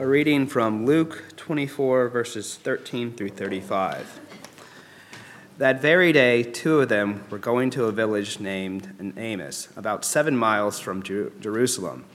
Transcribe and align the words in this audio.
A 0.00 0.06
reading 0.06 0.46
from 0.46 0.86
Luke 0.86 1.24
24, 1.36 2.08
verses 2.08 2.56
13 2.56 3.12
through 3.12 3.28
35. 3.28 4.18
That 5.58 5.82
very 5.82 6.10
day, 6.10 6.42
two 6.42 6.80
of 6.80 6.88
them 6.88 7.24
were 7.28 7.36
going 7.36 7.68
to 7.72 7.84
a 7.84 7.92
village 7.92 8.40
named 8.40 9.14
Emmaus, 9.18 9.68
about 9.76 10.06
seven 10.06 10.38
miles 10.38 10.80
from 10.80 11.02
Jerusalem, 11.02 12.06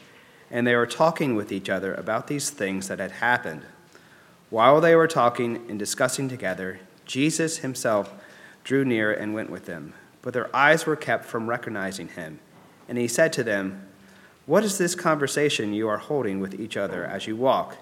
and 0.49 0.65
they 0.65 0.75
were 0.75 0.87
talking 0.87 1.35
with 1.35 1.51
each 1.51 1.69
other 1.69 1.93
about 1.93 2.25
these 2.25 2.49
things 2.49 2.87
that 2.87 2.97
had 2.97 3.11
happened. 3.11 3.61
While 4.49 4.81
they 4.81 4.95
were 4.95 5.07
talking 5.07 5.63
and 5.69 5.77
discussing 5.77 6.27
together, 6.27 6.79
Jesus 7.05 7.59
himself 7.59 8.11
drew 8.63 8.83
near 8.83 9.13
and 9.13 9.35
went 9.35 9.51
with 9.51 9.67
them, 9.67 9.93
but 10.23 10.33
their 10.33 10.53
eyes 10.55 10.87
were 10.87 10.95
kept 10.95 11.25
from 11.25 11.47
recognizing 11.47 12.07
him. 12.07 12.39
And 12.89 12.97
he 12.97 13.07
said 13.07 13.31
to 13.33 13.43
them, 13.43 13.84
what 14.45 14.63
is 14.63 14.77
this 14.77 14.93
conversation 14.93 15.73
you 15.73 15.87
are 15.87 15.97
holding 15.97 16.39
with 16.39 16.59
each 16.59 16.77
other 16.77 17.03
as 17.03 17.25
you 17.25 17.35
walk? 17.35 17.77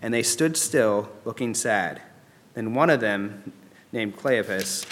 And 0.00 0.12
they 0.12 0.24
stood 0.24 0.56
still, 0.56 1.08
looking 1.24 1.54
sad. 1.54 2.02
Then 2.54 2.74
one 2.74 2.90
of 2.90 3.00
them, 3.00 3.52
named 3.92 4.16
Cleopas, 4.16 4.84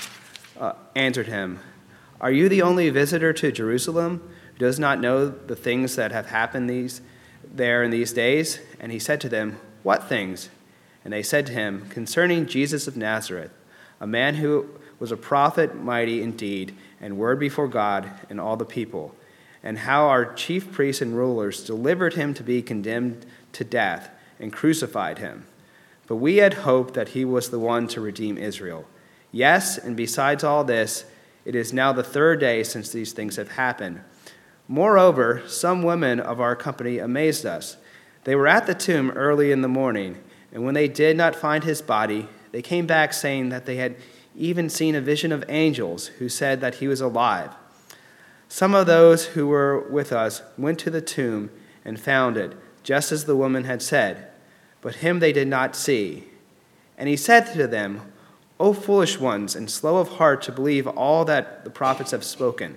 uh, 0.59 0.75
answered 0.95 1.27
him, 1.27 1.59
Are 2.20 2.31
you 2.31 2.48
the 2.48 2.62
only 2.62 2.91
visitor 2.91 3.33
to 3.33 3.51
Jerusalem 3.51 4.23
who 4.53 4.59
does 4.59 4.79
not 4.79 5.01
know 5.01 5.29
the 5.29 5.57
things 5.57 5.97
that 5.97 6.12
have 6.12 6.27
happened 6.27 6.70
these, 6.70 7.01
there 7.45 7.83
in 7.83 7.91
these 7.91 8.12
days? 8.12 8.61
And 8.79 8.92
he 8.92 9.01
said 9.01 9.20
to 9.23 9.29
them, 9.29 9.59
What 9.83 10.09
things? 10.09 10.48
And 11.05 11.12
they 11.12 11.25
said 11.25 11.47
to 11.47 11.53
him, 11.53 11.89
Concerning 11.89 12.47
Jesus 12.47 12.87
of 12.87 12.97
Nazareth, 12.97 13.53
a 14.01 14.06
man 14.06 14.37
who 14.37 14.69
was 15.01 15.11
a 15.11 15.17
prophet, 15.17 15.75
mighty 15.75 16.23
indeed, 16.23 16.77
and 17.01 17.19
word 17.19 17.41
before 17.41 17.69
God 17.69 18.09
and 18.29 18.41
all 18.41 18.56
the 18.56 18.65
people 18.65 19.17
and 19.62 19.78
how 19.78 20.06
our 20.06 20.32
chief 20.34 20.73
priests 20.73 21.02
and 21.02 21.16
rulers 21.16 21.64
delivered 21.64 22.14
him 22.14 22.34
to 22.34 22.42
be 22.42 22.62
condemned 22.62 23.27
to 23.52 23.64
death 23.64 24.10
and 24.38 24.52
crucified 24.52 25.19
him. 25.19 25.46
But 26.06 26.16
we 26.16 26.38
had 26.38 26.55
hoped 26.55 26.95
that 26.95 27.10
he 27.10 27.24
was 27.24 27.50
the 27.50 27.59
one 27.59 27.86
to 27.88 28.00
redeem 28.00 28.39
Israel. 28.39 28.86
Yes, 29.33 29.78
and 29.78 29.97
besides 29.97 30.42
all 30.42 30.64
this, 30.64 31.05
it 31.44 31.55
is 31.55 31.72
now 31.72 31.92
the 31.92 32.02
third 32.02 32.41
day 32.41 32.62
since 32.62 32.91
these 32.91 33.12
things 33.12 33.36
have 33.36 33.52
happened. 33.52 34.00
Moreover, 34.67 35.42
some 35.47 35.83
women 35.83 36.20
of 36.20 36.41
our 36.41 36.56
company 36.56 36.98
amazed 36.98 37.47
us. 37.47 37.77
They 38.24 38.34
were 38.34 38.48
at 38.48 38.67
the 38.67 38.74
tomb 38.74 39.11
early 39.12 39.52
in 39.52 39.62
the 39.62 39.69
morning, 39.69 40.19
and 40.52 40.64
when 40.64 40.74
they 40.74 40.89
did 40.89 41.17
not 41.17 41.36
find 41.36 41.64
his 41.64 41.80
body, 41.83 42.28
they 42.52 42.62
came 42.62 42.86
back 42.86 43.12
saying 43.12 43.50
that 43.50 43.67
they 43.67 43.77
had 43.77 43.97
even 44.36 44.69
seen 44.69 44.95
a 44.95 45.00
vision 45.00 45.33
of 45.33 45.45
angels 45.48 46.06
who 46.06 46.28
said 46.28 46.61
that 46.61 46.77
he 46.77 46.89
was 46.89 47.00
alive. 47.00 47.55
Some 48.53 48.75
of 48.75 48.87
those 48.87 49.27
who 49.27 49.47
were 49.47 49.79
with 49.79 50.12
us 50.12 50.43
went 50.59 50.81
to 50.81 50.91
the 50.91 51.01
tomb 51.01 51.51
and 51.84 52.01
found 52.01 52.37
it, 52.37 52.53
just 52.83 53.12
as 53.12 53.25
the 53.25 53.37
woman 53.37 53.62
had 53.62 53.81
said, 53.81 54.27
but 54.81 54.97
him 54.97 55.20
they 55.20 55.33
did 55.33 55.47
not 55.47 55.77
see. 55.77 56.25
And 56.98 57.09
he 57.09 57.17
said 57.17 57.47
to 57.53 57.69
them, 57.69 58.12
O 58.59 58.73
foolish 58.73 59.20
ones, 59.20 59.55
and 59.55 59.70
slow 59.70 59.98
of 59.98 60.17
heart 60.17 60.42
to 60.42 60.53
believe 60.53 60.89
all 60.89 61.25
that 61.27 61.62
the 61.62 61.70
prophets 61.70 62.11
have 62.11 62.25
spoken. 62.25 62.77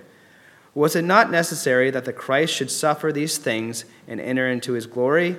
Was 0.76 0.94
it 0.94 1.02
not 1.02 1.32
necessary 1.32 1.90
that 1.90 2.04
the 2.04 2.12
Christ 2.12 2.54
should 2.54 2.70
suffer 2.70 3.10
these 3.10 3.36
things 3.36 3.84
and 4.06 4.20
enter 4.20 4.48
into 4.48 4.74
his 4.74 4.86
glory? 4.86 5.36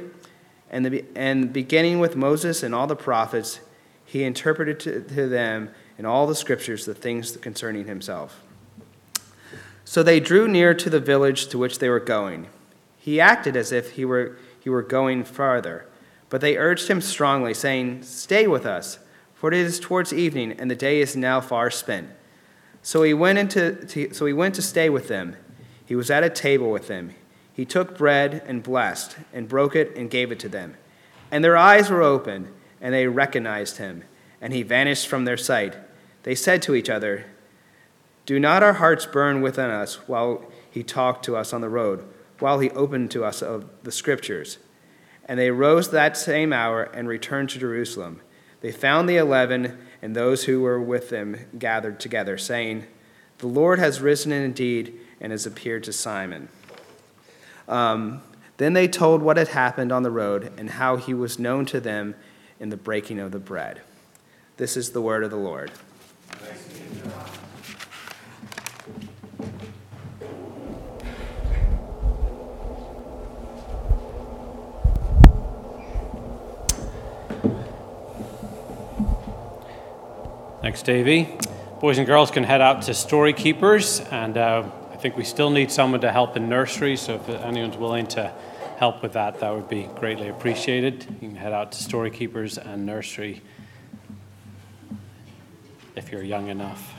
And, 0.69 0.85
the, 0.85 1.05
and 1.15 1.53
beginning 1.53 1.99
with 1.99 2.17
Moses 2.17 2.61
and 2.61 2.75
all 2.75 2.87
the 2.87 2.95
prophets, 2.97 3.61
he 4.03 4.25
interpreted 4.25 4.81
to, 4.81 5.01
to 5.01 5.29
them 5.29 5.69
in 5.97 6.05
all 6.05 6.27
the 6.27 6.35
scriptures 6.35 6.85
the 6.85 6.93
things 6.93 7.37
concerning 7.37 7.87
himself. 7.87 8.44
So 9.85 10.01
they 10.01 10.19
drew 10.19 10.47
near 10.47 10.73
to 10.73 10.89
the 10.89 10.99
village 10.99 11.47
to 11.47 11.59
which 11.59 11.77
they 11.77 11.89
were 11.89 11.99
going. 11.99 12.47
He 12.97 13.21
acted 13.21 13.55
as 13.55 13.71
if 13.71 13.91
he 13.91 14.03
were, 14.03 14.37
he 14.59 14.69
were 14.69 14.81
going 14.81 15.23
farther, 15.23 15.85
but 16.29 16.41
they 16.41 16.57
urged 16.57 16.87
him 16.87 17.01
strongly, 17.01 17.53
saying, 17.53 18.01
Stay 18.01 18.47
with 18.47 18.65
us, 18.65 18.97
for 19.35 19.53
it 19.53 19.57
is 19.57 19.79
towards 19.79 20.11
evening, 20.11 20.53
and 20.53 20.71
the 20.71 20.75
day 20.75 20.99
is 20.99 21.15
now 21.15 21.39
far 21.39 21.69
spent. 21.69 22.09
So 22.81 23.03
he 23.03 23.13
went, 23.13 23.37
into, 23.37 23.85
to, 23.85 24.11
so 24.11 24.25
he 24.25 24.33
went 24.33 24.55
to 24.55 24.61
stay 24.63 24.89
with 24.89 25.07
them. 25.07 25.35
He 25.85 25.95
was 25.95 26.09
at 26.09 26.23
a 26.23 26.31
table 26.31 26.71
with 26.71 26.87
them. 26.87 27.13
He 27.53 27.63
took 27.63 27.95
bread 27.95 28.43
and 28.47 28.63
blessed, 28.63 29.15
and 29.31 29.47
broke 29.47 29.75
it 29.75 29.95
and 29.95 30.09
gave 30.09 30.31
it 30.31 30.39
to 30.39 30.49
them. 30.49 30.75
And 31.29 31.43
their 31.43 31.57
eyes 31.57 31.91
were 31.91 32.01
opened, 32.01 32.51
and 32.81 32.91
they 32.91 33.05
recognized 33.05 33.77
him, 33.77 34.03
and 34.41 34.51
he 34.51 34.63
vanished 34.63 35.07
from 35.07 35.25
their 35.25 35.37
sight. 35.37 35.75
They 36.23 36.33
said 36.33 36.63
to 36.63 36.73
each 36.73 36.89
other, 36.89 37.25
do 38.25 38.39
not 38.39 38.63
our 38.63 38.73
hearts 38.73 39.05
burn 39.05 39.41
within 39.41 39.69
us 39.69 40.07
while 40.07 40.43
he 40.69 40.83
talked 40.83 41.23
to 41.25 41.35
us 41.35 41.53
on 41.53 41.61
the 41.61 41.69
road, 41.69 42.03
while 42.39 42.59
he 42.59 42.69
opened 42.71 43.11
to 43.11 43.23
us 43.23 43.41
of 43.41 43.65
the 43.83 43.91
scriptures? 43.91 44.57
And 45.25 45.39
they 45.39 45.51
rose 45.51 45.89
that 45.89 46.17
same 46.17 46.53
hour 46.53 46.83
and 46.83 47.07
returned 47.07 47.49
to 47.51 47.59
Jerusalem. 47.59 48.21
They 48.61 48.71
found 48.71 49.07
the 49.07 49.17
eleven 49.17 49.77
and 50.01 50.15
those 50.15 50.43
who 50.45 50.61
were 50.61 50.81
with 50.81 51.09
them 51.09 51.37
gathered 51.57 51.99
together, 51.99 52.37
saying, 52.37 52.85
The 53.39 53.47
Lord 53.47 53.79
has 53.79 54.01
risen 54.01 54.31
indeed 54.31 54.99
and 55.19 55.31
has 55.31 55.45
appeared 55.45 55.83
to 55.85 55.93
Simon. 55.93 56.49
Um, 57.67 58.21
then 58.57 58.73
they 58.73 58.87
told 58.87 59.21
what 59.21 59.37
had 59.37 59.49
happened 59.49 59.91
on 59.91 60.03
the 60.03 60.11
road 60.11 60.53
and 60.57 60.71
how 60.71 60.97
he 60.97 61.13
was 61.13 61.39
known 61.39 61.65
to 61.67 61.79
them 61.79 62.15
in 62.59 62.69
the 62.69 62.77
breaking 62.77 63.19
of 63.19 63.31
the 63.31 63.39
bread. 63.39 63.81
This 64.57 64.77
is 64.77 64.91
the 64.91 65.01
word 65.01 65.23
of 65.23 65.31
the 65.31 65.37
Lord. 65.37 65.71
Thanks, 80.65 80.81
Davey. 80.81 81.29
Boys 81.79 81.99
and 81.99 82.07
girls 82.07 82.31
can 82.31 82.43
head 82.43 82.59
out 82.59 82.81
to 82.81 82.95
Story 82.95 83.33
Keepers, 83.33 83.99
and 83.99 84.35
uh, 84.35 84.67
I 84.91 84.95
think 84.95 85.15
we 85.15 85.23
still 85.23 85.51
need 85.51 85.69
someone 85.69 86.01
to 86.01 86.11
help 86.11 86.35
in 86.35 86.49
nursery, 86.49 86.97
so 86.97 87.17
if 87.17 87.29
anyone's 87.29 87.77
willing 87.77 88.07
to 88.07 88.33
help 88.77 89.03
with 89.03 89.13
that, 89.13 89.39
that 89.41 89.53
would 89.53 89.69
be 89.69 89.83
greatly 89.99 90.27
appreciated. 90.27 91.05
You 91.21 91.27
can 91.27 91.35
head 91.35 91.53
out 91.53 91.71
to 91.73 91.83
Story 91.83 92.09
Keepers 92.09 92.57
and 92.57 92.83
nursery 92.83 93.43
if 95.95 96.11
you're 96.11 96.23
young 96.23 96.47
enough. 96.47 96.95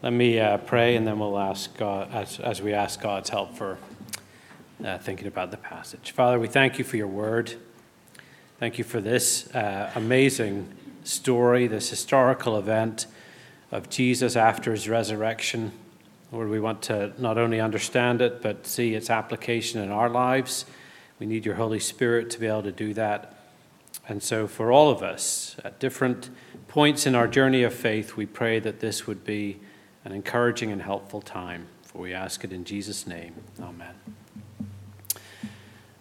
Let 0.00 0.14
me 0.14 0.40
uh, 0.40 0.56
pray, 0.56 0.96
and 0.96 1.06
then 1.06 1.18
we'll 1.18 1.38
ask 1.38 1.76
God, 1.76 2.10
as, 2.10 2.40
as 2.40 2.62
we 2.62 2.72
ask 2.72 3.02
God's 3.02 3.28
help 3.28 3.54
for 3.54 3.76
uh, 4.82 4.96
thinking 4.96 5.28
about 5.28 5.50
the 5.50 5.58
passage. 5.58 6.12
Father, 6.12 6.40
we 6.40 6.48
thank 6.48 6.78
you 6.78 6.86
for 6.86 6.96
your 6.96 7.06
word. 7.06 7.52
Thank 8.58 8.78
you 8.78 8.84
for 8.84 9.02
this 9.02 9.54
uh, 9.54 9.92
amazing 9.94 10.72
story, 11.06 11.66
this 11.66 11.90
historical 11.90 12.58
event 12.58 13.06
of 13.70 13.88
Jesus 13.88 14.36
after 14.36 14.72
his 14.72 14.88
resurrection. 14.88 15.72
Lord, 16.32 16.48
we 16.48 16.60
want 16.60 16.82
to 16.82 17.12
not 17.18 17.38
only 17.38 17.60
understand 17.60 18.20
it, 18.20 18.42
but 18.42 18.66
see 18.66 18.94
its 18.94 19.10
application 19.10 19.80
in 19.80 19.90
our 19.90 20.08
lives. 20.08 20.66
We 21.18 21.26
need 21.26 21.46
your 21.46 21.54
Holy 21.54 21.80
Spirit 21.80 22.30
to 22.30 22.40
be 22.40 22.46
able 22.46 22.64
to 22.64 22.72
do 22.72 22.92
that. 22.94 23.34
And 24.08 24.22
so, 24.22 24.46
for 24.46 24.70
all 24.70 24.90
of 24.90 25.02
us, 25.02 25.56
at 25.64 25.78
different 25.78 26.30
points 26.68 27.06
in 27.06 27.14
our 27.14 27.26
journey 27.26 27.62
of 27.62 27.74
faith, 27.74 28.16
we 28.16 28.26
pray 28.26 28.58
that 28.60 28.80
this 28.80 29.06
would 29.06 29.24
be 29.24 29.58
an 30.04 30.12
encouraging 30.12 30.70
and 30.70 30.82
helpful 30.82 31.20
time. 31.20 31.66
For 31.82 31.98
we 31.98 32.12
ask 32.12 32.44
it 32.44 32.52
in 32.52 32.64
Jesus' 32.64 33.06
name. 33.06 33.34
Amen. 33.60 34.15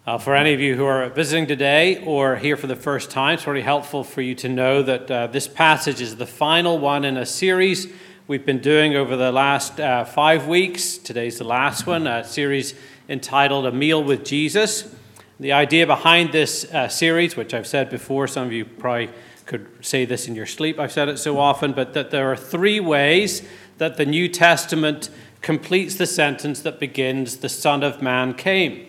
Uh, 0.08 0.20
for 0.20 0.36
any 0.36 0.54
of 0.54 0.60
you 0.60 0.76
who 0.76 0.86
are 0.86 1.10
visiting 1.10 1.48
today 1.48 1.98
or 2.06 2.36
here 2.36 2.56
for 2.56 2.68
the 2.68 2.76
first 2.76 3.10
time, 3.10 3.34
it's 3.34 3.48
really 3.48 3.64
helpful 3.64 4.04
for 4.04 4.22
you 4.22 4.36
to 4.36 4.48
know 4.48 4.84
that 4.84 5.10
uh, 5.10 5.26
this 5.26 5.48
passage 5.48 6.00
is 6.00 6.18
the 6.18 6.28
final 6.28 6.78
one 6.78 7.04
in 7.04 7.18
a 7.18 7.26
series 7.26 7.92
we've 8.28 8.46
been 8.46 8.60
doing 8.60 8.96
over 8.96 9.16
the 9.16 9.32
last 9.32 9.80
uh, 9.80 10.06
five 10.06 10.46
weeks. 10.46 11.00
Today's 11.00 11.40
the 11.40 11.44
last 11.44 11.88
one, 11.88 12.06
a 12.06 12.24
series 12.24 12.76
entitled 13.10 13.66
A 13.66 13.72
Meal 13.72 14.04
with 14.04 14.24
Jesus. 14.24 14.94
The 15.40 15.54
idea 15.54 15.88
behind 15.88 16.32
this 16.32 16.72
uh, 16.72 16.88
series, 16.88 17.36
which 17.36 17.56
I've 17.56 17.66
said 17.66 17.90
before, 17.90 18.28
some 18.28 18.46
of 18.46 18.54
you 18.54 18.64
probably 18.64 19.10
could 19.48 19.68
say 19.84 20.06
this 20.06 20.28
in 20.28 20.36
your 20.36 20.46
sleep, 20.46 20.78
I've 20.78 20.92
said 20.92 21.10
it 21.10 21.18
so 21.18 21.40
often, 21.40 21.72
but 21.72 21.96
that 21.96 22.12
there 22.12 22.32
are 22.32 22.38
three 22.38 22.80
ways 22.80 23.42
that 23.80 23.98
the 23.98 24.06
New 24.06 24.30
Testament 24.30 25.10
completes 25.42 25.96
the 25.96 26.06
sentence 26.06 26.60
that 26.60 26.80
begins, 26.80 27.38
The 27.38 27.50
Son 27.50 27.82
of 27.82 28.04
Man 28.04 28.36
came. 28.36 28.85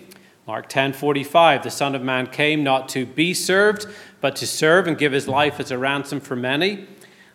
Mark 0.47 0.69
10:45 0.69 1.65
The 1.65 1.71
Son 1.71 1.95
of 1.95 2.03
Man 2.03 2.29
came 2.29 2.63
not 2.63 2.89
to 2.91 3.05
be 3.05 3.35
served 3.35 3.87
but 4.21 4.37
to 4.37 4.47
serve 4.47 4.87
and 4.87 4.97
give 4.97 5.13
his 5.13 5.27
life 5.27 5.59
as 5.59 5.71
a 5.71 5.79
ransom 5.79 6.21
for 6.21 6.37
many. 6.37 6.87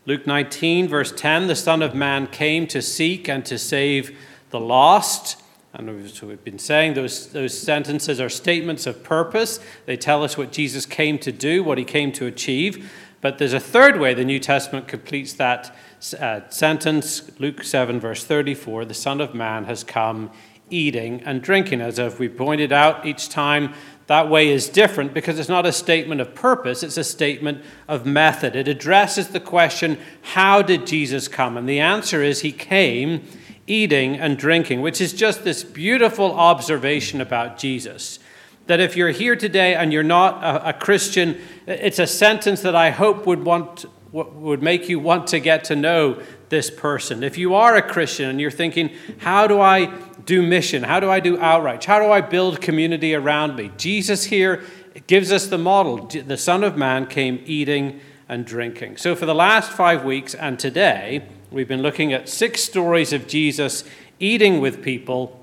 Luke 0.05 0.25
19 0.25 0.87
verse 0.87 1.11
10 1.11 1.47
The 1.47 1.55
Son 1.55 1.81
of 1.81 1.93
Man 1.93 2.27
came 2.27 2.67
to 2.67 2.81
seek 2.81 3.27
and 3.27 3.45
to 3.45 3.57
save 3.57 4.17
the 4.49 4.59
lost. 4.59 5.41
And 5.73 6.09
so 6.09 6.27
we've 6.27 6.43
been 6.43 6.59
saying 6.59 6.93
those, 6.93 7.29
those 7.29 7.57
sentences 7.57 8.19
are 8.19 8.29
statements 8.29 8.85
of 8.85 9.03
purpose. 9.03 9.59
They 9.85 9.95
tell 9.95 10.23
us 10.23 10.37
what 10.37 10.51
Jesus 10.51 10.85
came 10.85 11.17
to 11.19 11.31
do, 11.31 11.63
what 11.63 11.77
he 11.77 11.85
came 11.85 12.11
to 12.13 12.25
achieve. 12.25 12.91
But 13.21 13.37
there's 13.37 13.53
a 13.53 13.59
third 13.59 13.99
way 13.99 14.13
the 14.13 14.25
New 14.25 14.39
Testament 14.39 14.87
completes 14.87 15.33
that 15.33 15.75
uh, 16.19 16.41
sentence. 16.49 17.29
Luke 17.39 17.63
7, 17.63 17.99
verse 17.99 18.23
34 18.23 18.85
The 18.85 18.93
Son 18.93 19.21
of 19.21 19.33
Man 19.33 19.65
has 19.65 19.83
come 19.83 20.31
eating 20.71 21.21
and 21.23 21.41
drinking. 21.41 21.81
As 21.81 21.99
we 22.17 22.29
pointed 22.29 22.71
out, 22.71 23.05
each 23.05 23.29
time 23.29 23.73
that 24.07 24.29
way 24.29 24.49
is 24.49 24.67
different 24.67 25.13
because 25.13 25.39
it's 25.39 25.47
not 25.47 25.65
a 25.65 25.71
statement 25.71 26.19
of 26.19 26.35
purpose, 26.35 26.83
it's 26.83 26.97
a 26.97 27.03
statement 27.03 27.63
of 27.87 28.05
method. 28.05 28.55
It 28.55 28.67
addresses 28.67 29.29
the 29.29 29.39
question, 29.39 29.97
How 30.21 30.61
did 30.61 30.87
Jesus 30.87 31.27
come? 31.27 31.55
And 31.55 31.69
the 31.69 31.79
answer 31.79 32.21
is, 32.21 32.41
He 32.41 32.51
came 32.51 33.23
eating 33.67 34.17
and 34.17 34.37
drinking, 34.37 34.81
which 34.81 34.99
is 34.99 35.13
just 35.13 35.43
this 35.43 35.63
beautiful 35.63 36.33
observation 36.33 37.21
about 37.21 37.57
Jesus. 37.57 38.19
That 38.67 38.79
if 38.79 38.97
you're 38.97 39.11
here 39.11 39.35
today 39.35 39.75
and 39.75 39.93
you're 39.93 40.03
not 40.03 40.43
a, 40.43 40.69
a 40.69 40.73
Christian, 40.73 41.39
it's 41.65 41.99
a 41.99 42.07
sentence 42.07 42.61
that 42.61 42.75
I 42.75 42.89
hope 42.89 43.25
would 43.25 43.45
want 43.45 43.85
would 44.11 44.61
make 44.61 44.89
you 44.89 44.99
want 44.99 45.27
to 45.27 45.39
get 45.39 45.63
to 45.65 45.75
know 45.75 46.21
this 46.49 46.69
person. 46.69 47.23
If 47.23 47.37
you 47.37 47.55
are 47.55 47.75
a 47.75 47.81
Christian 47.81 48.29
and 48.29 48.41
you're 48.41 48.51
thinking, 48.51 48.91
how 49.19 49.47
do 49.47 49.61
I 49.61 49.85
do 50.25 50.41
mission? 50.41 50.83
How 50.83 50.99
do 50.99 51.09
I 51.09 51.19
do 51.19 51.39
outreach? 51.39 51.85
How 51.85 51.99
do 51.99 52.11
I 52.11 52.19
build 52.21 52.61
community 52.61 53.15
around 53.15 53.55
me? 53.55 53.71
Jesus 53.77 54.25
here 54.25 54.63
gives 55.07 55.31
us 55.31 55.47
the 55.47 55.57
model. 55.57 56.07
The 56.07 56.37
Son 56.37 56.63
of 56.63 56.75
Man 56.75 57.05
came 57.05 57.41
eating 57.45 58.01
and 58.27 58.45
drinking. 58.45 58.97
So, 58.97 59.15
for 59.15 59.25
the 59.25 59.35
last 59.35 59.71
five 59.71 60.03
weeks 60.03 60.33
and 60.33 60.59
today, 60.59 61.27
we've 61.49 61.67
been 61.67 61.81
looking 61.81 62.11
at 62.11 62.27
six 62.27 62.61
stories 62.61 63.13
of 63.13 63.27
Jesus 63.27 63.83
eating 64.19 64.59
with 64.59 64.83
people 64.83 65.37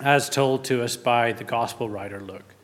as 0.00 0.28
told 0.28 0.64
to 0.64 0.82
us 0.82 0.96
by 0.96 1.32
the 1.32 1.44
gospel 1.44 1.88
writer 1.88 2.20
Luke. 2.20 2.54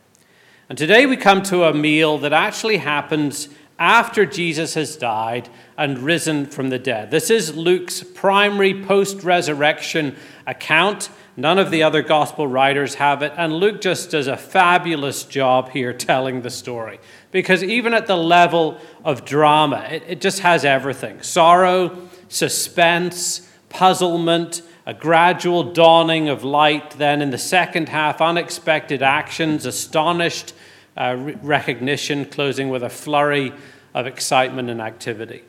And 0.69 0.77
today 0.77 1.05
we 1.05 1.17
come 1.17 1.41
to 1.43 1.63
a 1.63 1.73
meal 1.73 2.19
that 2.19 2.33
actually 2.33 2.77
happens 2.77 3.49
after 3.79 4.25
Jesus 4.25 4.73
has 4.73 4.97
died 4.97 5.49
and 5.77 5.97
risen 5.99 6.45
from 6.45 6.69
the 6.69 6.77
dead. 6.77 7.09
This 7.09 7.29
is 7.29 7.55
Luke's 7.55 8.03
primary 8.03 8.83
post 8.83 9.23
resurrection 9.23 10.17
account. 10.45 11.09
None 11.37 11.57
of 11.57 11.71
the 11.71 11.83
other 11.83 12.01
gospel 12.01 12.45
writers 12.45 12.95
have 12.95 13.21
it, 13.21 13.31
and 13.37 13.53
Luke 13.53 13.79
just 13.79 14.11
does 14.11 14.27
a 14.27 14.35
fabulous 14.35 15.23
job 15.23 15.69
here 15.69 15.93
telling 15.93 16.41
the 16.41 16.49
story. 16.49 16.99
Because 17.31 17.63
even 17.63 17.93
at 17.93 18.07
the 18.07 18.17
level 18.17 18.77
of 19.05 19.23
drama, 19.23 19.87
it, 19.89 20.03
it 20.05 20.21
just 20.21 20.39
has 20.39 20.65
everything 20.65 21.21
sorrow, 21.21 22.09
suspense, 22.27 23.49
puzzlement, 23.69 24.61
a 24.85 24.93
gradual 24.93 25.71
dawning 25.71 26.27
of 26.27 26.43
light, 26.43 26.91
then 26.91 27.21
in 27.21 27.29
the 27.29 27.37
second 27.37 27.87
half, 27.87 28.19
unexpected 28.19 29.01
actions, 29.01 29.65
astonished 29.65 30.53
uh, 30.99 31.15
recognition, 31.41 32.25
closing 32.25 32.69
with 32.69 32.83
a 32.83 32.89
flurry 32.89 33.53
of 33.93 34.05
excitement 34.05 34.69
and 34.69 34.81
activity. 34.81 35.43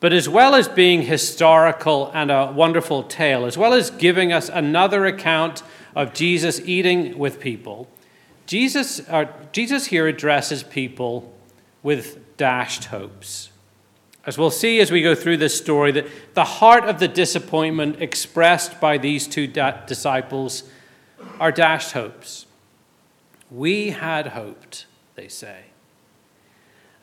But 0.00 0.12
as 0.12 0.28
well 0.28 0.54
as 0.54 0.68
being 0.68 1.02
historical 1.02 2.10
and 2.12 2.30
a 2.30 2.52
wonderful 2.52 3.02
tale, 3.04 3.46
as 3.46 3.56
well 3.56 3.72
as 3.72 3.90
giving 3.90 4.32
us 4.32 4.50
another 4.50 5.06
account 5.06 5.62
of 5.94 6.12
Jesus 6.12 6.60
eating 6.60 7.16
with 7.18 7.40
people, 7.40 7.88
Jesus, 8.46 9.00
uh, 9.08 9.26
Jesus 9.52 9.86
here 9.86 10.06
addresses 10.06 10.62
people 10.62 11.32
with 11.82 12.36
dashed 12.36 12.86
hopes. 12.86 13.50
As 14.26 14.36
we'll 14.36 14.50
see 14.50 14.80
as 14.80 14.90
we 14.90 15.02
go 15.02 15.14
through 15.14 15.36
this 15.36 15.56
story, 15.56 15.92
that 15.92 16.06
the 16.34 16.44
heart 16.44 16.84
of 16.84 16.98
the 16.98 17.08
disappointment 17.08 18.02
expressed 18.02 18.80
by 18.80 18.98
these 18.98 19.26
two 19.26 19.46
da- 19.46 19.84
disciples 19.86 20.64
are 21.38 21.52
dashed 21.52 21.92
hopes. 21.92 22.45
We 23.50 23.90
had 23.90 24.28
hoped, 24.28 24.86
they 25.14 25.28
say. 25.28 25.66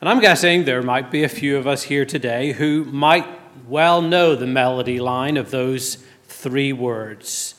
And 0.00 0.08
I'm 0.08 0.20
guessing 0.20 0.64
there 0.64 0.82
might 0.82 1.10
be 1.10 1.22
a 1.24 1.28
few 1.28 1.56
of 1.56 1.66
us 1.66 1.84
here 1.84 2.04
today 2.04 2.52
who 2.52 2.84
might 2.84 3.26
well 3.66 4.02
know 4.02 4.34
the 4.34 4.46
melody 4.46 5.00
line 5.00 5.36
of 5.36 5.50
those 5.50 6.04
three 6.24 6.72
words. 6.72 7.54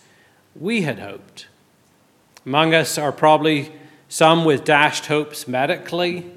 We 0.55 0.83
had 0.83 0.99
hoped. 0.99 1.47
Among 2.45 2.75
us 2.75 2.97
are 2.97 3.11
probably 3.11 3.71
some 4.07 4.45
with 4.45 4.63
dashed 4.63 5.07
hopes 5.07 5.47
medically, 5.47 6.31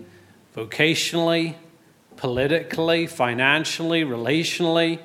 vocationally, 0.56 1.56
politically, 2.16 3.06
financially, 3.06 4.02
relationally. 4.02 5.00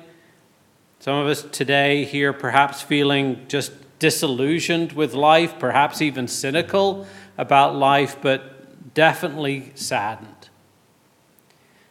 Some 1.00 1.16
of 1.16 1.26
us 1.26 1.42
today 1.42 2.04
here 2.04 2.32
perhaps 2.32 2.80
feeling 2.80 3.44
just 3.48 3.72
disillusioned 4.04 4.92
with 4.92 5.14
life, 5.14 5.58
perhaps 5.58 6.02
even 6.02 6.28
cynical 6.28 7.06
about 7.38 7.74
life, 7.74 8.18
but 8.20 8.92
definitely 8.92 9.72
saddened. 9.74 10.50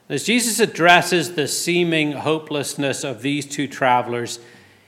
As 0.08 0.24
Jesus 0.24 0.60
addresses 0.60 1.34
the 1.34 1.48
seeming 1.48 2.12
hopelessness 2.12 3.04
of 3.04 3.24
these 3.24 3.48
two 3.48 3.68
travelers, 3.68 4.38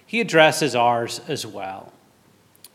he 0.05 0.21
addresses 0.21 0.75
ours 0.75 1.19
as 1.27 1.47
well. 1.47 1.91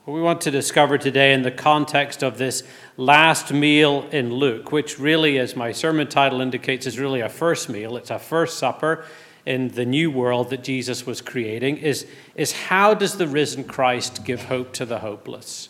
What 0.04 0.14
we 0.14 0.20
want 0.20 0.40
to 0.40 0.50
discover 0.50 0.98
today 0.98 1.32
in 1.32 1.42
the 1.42 1.52
context 1.52 2.24
of 2.24 2.36
this 2.36 2.64
last 2.96 3.52
meal 3.52 4.08
in 4.10 4.34
Luke, 4.34 4.72
which 4.72 4.98
really, 4.98 5.38
as 5.38 5.54
my 5.54 5.70
sermon 5.70 6.08
title 6.08 6.40
indicates, 6.40 6.88
is 6.88 6.98
really 6.98 7.20
a 7.20 7.28
first 7.28 7.68
meal, 7.68 7.96
it's 7.96 8.10
a 8.10 8.18
first 8.18 8.58
supper 8.58 9.04
in 9.46 9.68
the 9.68 9.86
new 9.86 10.10
world 10.10 10.50
that 10.50 10.62
Jesus 10.62 11.06
was 11.06 11.20
creating, 11.20 11.78
is, 11.78 12.06
is 12.34 12.52
how 12.52 12.94
does 12.94 13.16
the 13.16 13.26
risen 13.26 13.64
Christ 13.64 14.24
give 14.24 14.44
hope 14.44 14.72
to 14.74 14.84
the 14.84 14.98
hopeless? 14.98 15.68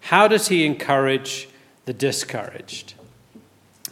How 0.00 0.28
does 0.28 0.48
he 0.48 0.64
encourage 0.64 1.48
the 1.84 1.92
discouraged? 1.92 2.94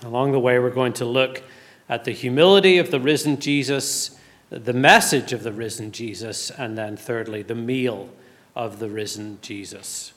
Along 0.03 0.33
the 0.33 0.41
way, 0.41 0.59
we're 0.59 0.71
going 0.71 0.93
to 0.95 1.05
look 1.05 1.43
at 1.89 2.05
the 2.05 2.13
humility 2.13 2.79
of 2.79 2.91
the 2.91 3.01
risen 3.01 3.39
Jesus, 3.41 4.19
the 4.51 4.73
message 4.73 5.33
of 5.33 5.43
the 5.43 5.53
risen 5.53 5.93
Jesus, 5.93 6.51
and 6.51 6.77
then 6.79 6.97
thirdly, 6.97 7.43
the 7.43 7.55
meal 7.55 8.11
of 8.55 8.79
the 8.79 8.89
risen 8.89 9.39
Jesus. 9.43 10.13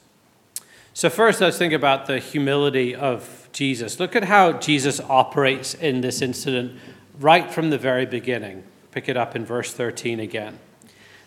So, 0.94 1.10
first, 1.10 1.42
let's 1.42 1.58
think 1.58 1.74
about 1.74 2.08
the 2.08 2.20
humility 2.20 2.96
of 2.96 3.48
Jesus. 3.52 4.00
Look 4.00 4.16
at 4.16 4.24
how 4.24 4.54
Jesus 4.54 5.00
operates 5.00 5.74
in 5.74 6.02
this 6.02 6.22
incident 6.22 6.80
right 7.20 7.52
from 7.52 7.70
the 7.70 7.78
very 7.78 8.06
beginning. 8.06 8.64
Pick 8.92 9.10
it 9.10 9.18
up 9.18 9.36
in 9.36 9.46
verse 9.46 9.74
13 9.74 10.20
again. 10.20 10.60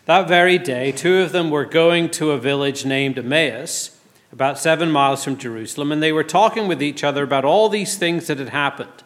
That 0.07 0.29
very 0.29 0.59
day, 0.59 0.93
two 0.93 1.19
of 1.19 1.33
them 1.33 1.51
were 1.51 1.65
going 1.65 2.11
to 2.13 2.33
a 2.33 2.39
village 2.39 2.85
named 2.85 3.19
Emmaus 3.19 3.97
about 4.33 4.59
seven 4.59 4.91
miles 4.91 5.25
from 5.25 5.37
Jerusalem, 5.37 5.91
and 5.91 6.03
they 6.03 6.13
were 6.13 6.25
talking 6.25 6.69
with 6.69 6.83
each 6.83 7.03
other 7.03 7.25
about 7.25 7.45
all 7.45 7.69
these 7.69 7.97
things 7.97 8.27
that 8.29 8.39
had 8.39 8.51
happened. 8.51 9.03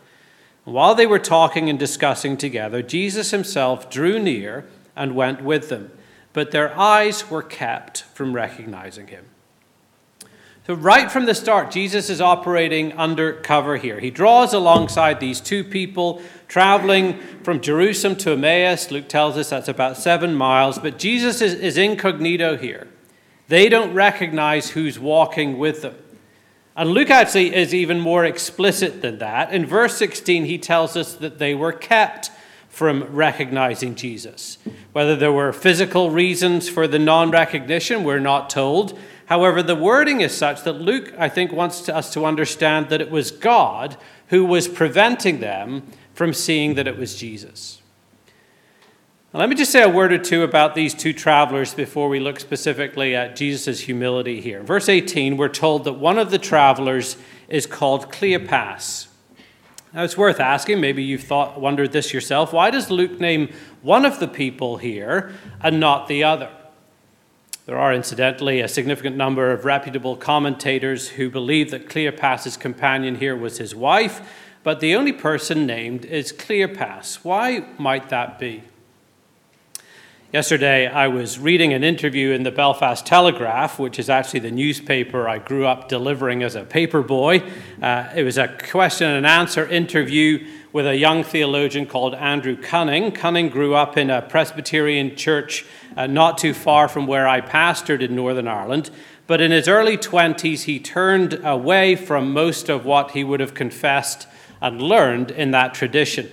And 0.66 0.74
while 0.74 0.94
they 0.94 1.06
were 1.06 1.18
talking 1.18 1.68
and 1.68 1.78
discussing 1.78 2.36
together, 2.36 2.82
Jesus 2.82 3.30
himself 3.30 3.90
drew 3.90 4.18
near 4.18 4.66
and 4.94 5.14
went 5.14 5.42
with 5.42 5.68
them, 5.68 5.90
but 6.32 6.50
their 6.50 6.78
eyes 6.78 7.30
were 7.30 7.42
kept 7.42 8.02
from 8.14 8.34
recognizing 8.34 9.08
him. 9.08 9.26
So, 10.66 10.72
right 10.72 11.12
from 11.12 11.26
the 11.26 11.34
start, 11.34 11.70
Jesus 11.70 12.08
is 12.08 12.22
operating 12.22 12.94
undercover 12.94 13.76
here. 13.76 14.00
He 14.00 14.10
draws 14.10 14.54
alongside 14.54 15.20
these 15.20 15.38
two 15.38 15.62
people 15.62 16.22
traveling 16.48 17.18
from 17.42 17.60
Jerusalem 17.60 18.16
to 18.16 18.32
Emmaus. 18.32 18.90
Luke 18.90 19.06
tells 19.06 19.36
us 19.36 19.50
that's 19.50 19.68
about 19.68 19.98
seven 19.98 20.34
miles, 20.34 20.78
but 20.78 20.98
Jesus 20.98 21.42
is, 21.42 21.52
is 21.52 21.76
incognito 21.76 22.56
here. 22.56 22.88
They 23.48 23.68
don't 23.68 23.92
recognize 23.92 24.70
who's 24.70 24.98
walking 24.98 25.58
with 25.58 25.82
them. 25.82 25.96
And 26.74 26.92
Luke 26.92 27.10
actually 27.10 27.54
is 27.54 27.74
even 27.74 28.00
more 28.00 28.24
explicit 28.24 29.02
than 29.02 29.18
that. 29.18 29.52
In 29.52 29.66
verse 29.66 29.98
16, 29.98 30.46
he 30.46 30.56
tells 30.56 30.96
us 30.96 31.12
that 31.16 31.38
they 31.38 31.54
were 31.54 31.72
kept 31.72 32.30
from 32.70 33.04
recognizing 33.04 33.96
Jesus. 33.96 34.56
Whether 34.92 35.14
there 35.14 35.30
were 35.30 35.52
physical 35.52 36.10
reasons 36.10 36.70
for 36.70 36.88
the 36.88 36.98
non 36.98 37.30
recognition, 37.30 38.02
we're 38.02 38.18
not 38.18 38.48
told. 38.48 38.98
However, 39.26 39.62
the 39.62 39.74
wording 39.74 40.20
is 40.20 40.36
such 40.36 40.64
that 40.64 40.74
Luke, 40.74 41.12
I 41.18 41.28
think, 41.28 41.52
wants 41.52 41.88
us 41.88 42.12
to 42.12 42.24
understand 42.24 42.88
that 42.90 43.00
it 43.00 43.10
was 43.10 43.30
God 43.30 43.96
who 44.28 44.44
was 44.44 44.68
preventing 44.68 45.40
them 45.40 45.82
from 46.12 46.32
seeing 46.32 46.74
that 46.74 46.86
it 46.86 46.98
was 46.98 47.16
Jesus. 47.16 47.80
Now, 49.32 49.40
let 49.40 49.48
me 49.48 49.56
just 49.56 49.72
say 49.72 49.82
a 49.82 49.88
word 49.88 50.12
or 50.12 50.18
two 50.18 50.42
about 50.42 50.74
these 50.74 50.94
two 50.94 51.12
travelers 51.12 51.74
before 51.74 52.08
we 52.08 52.20
look 52.20 52.38
specifically 52.38 53.16
at 53.16 53.34
Jesus' 53.34 53.80
humility 53.80 54.40
here. 54.40 54.60
In 54.60 54.66
verse 54.66 54.88
18, 54.88 55.36
we're 55.36 55.48
told 55.48 55.84
that 55.84 55.94
one 55.94 56.18
of 56.18 56.30
the 56.30 56.38
travelers 56.38 57.16
is 57.48 57.66
called 57.66 58.12
Cleopas. 58.12 59.08
Now, 59.92 60.04
it's 60.04 60.16
worth 60.16 60.40
asking, 60.40 60.80
maybe 60.80 61.02
you've 61.02 61.22
thought, 61.22 61.60
wondered 61.60 61.92
this 61.92 62.12
yourself, 62.12 62.52
why 62.52 62.70
does 62.70 62.90
Luke 62.90 63.20
name 63.20 63.52
one 63.80 64.04
of 64.04 64.20
the 64.20 64.28
people 64.28 64.76
here 64.76 65.32
and 65.60 65.80
not 65.80 66.08
the 66.08 66.24
other? 66.24 66.50
There 67.66 67.78
are, 67.78 67.94
incidentally, 67.94 68.60
a 68.60 68.68
significant 68.68 69.16
number 69.16 69.50
of 69.50 69.64
reputable 69.64 70.16
commentators 70.16 71.08
who 71.08 71.30
believe 71.30 71.70
that 71.70 71.88
Cleopas's 71.88 72.58
companion 72.58 73.14
here 73.14 73.34
was 73.34 73.56
his 73.56 73.74
wife, 73.74 74.20
but 74.62 74.80
the 74.80 74.94
only 74.94 75.12
person 75.12 75.64
named 75.64 76.04
is 76.04 76.30
Cleopas. 76.30 77.24
Why 77.24 77.64
might 77.78 78.10
that 78.10 78.38
be? 78.38 78.64
Yesterday, 80.30 80.88
I 80.88 81.08
was 81.08 81.38
reading 81.38 81.72
an 81.72 81.82
interview 81.82 82.32
in 82.32 82.42
the 82.42 82.50
Belfast 82.50 83.06
Telegraph, 83.06 83.78
which 83.78 83.98
is 83.98 84.10
actually 84.10 84.40
the 84.40 84.50
newspaper 84.50 85.26
I 85.26 85.38
grew 85.38 85.64
up 85.66 85.88
delivering 85.88 86.42
as 86.42 86.56
a 86.56 86.64
paper 86.64 87.00
boy. 87.02 87.50
Uh, 87.80 88.10
it 88.14 88.24
was 88.24 88.36
a 88.36 88.48
question 88.48 89.08
and 89.08 89.24
answer 89.24 89.66
interview 89.66 90.46
with 90.74 90.88
a 90.88 90.96
young 90.96 91.22
theologian 91.22 91.86
called 91.86 92.16
Andrew 92.16 92.56
Cunning. 92.56 93.12
Cunning 93.12 93.48
grew 93.48 93.76
up 93.76 93.96
in 93.96 94.10
a 94.10 94.20
Presbyterian 94.20 95.14
church 95.14 95.64
uh, 95.96 96.08
not 96.08 96.36
too 96.36 96.52
far 96.52 96.88
from 96.88 97.06
where 97.06 97.28
I 97.28 97.40
pastored 97.40 98.00
in 98.00 98.16
Northern 98.16 98.48
Ireland. 98.48 98.90
but 99.28 99.40
in 99.40 99.52
his 99.52 99.68
early 99.68 99.96
20s, 99.96 100.64
he 100.64 100.80
turned 100.80 101.40
away 101.44 101.94
from 101.94 102.32
most 102.32 102.68
of 102.68 102.84
what 102.84 103.12
he 103.12 103.22
would 103.22 103.38
have 103.38 103.54
confessed 103.54 104.26
and 104.60 104.82
learned 104.82 105.30
in 105.30 105.52
that 105.52 105.74
tradition. 105.74 106.28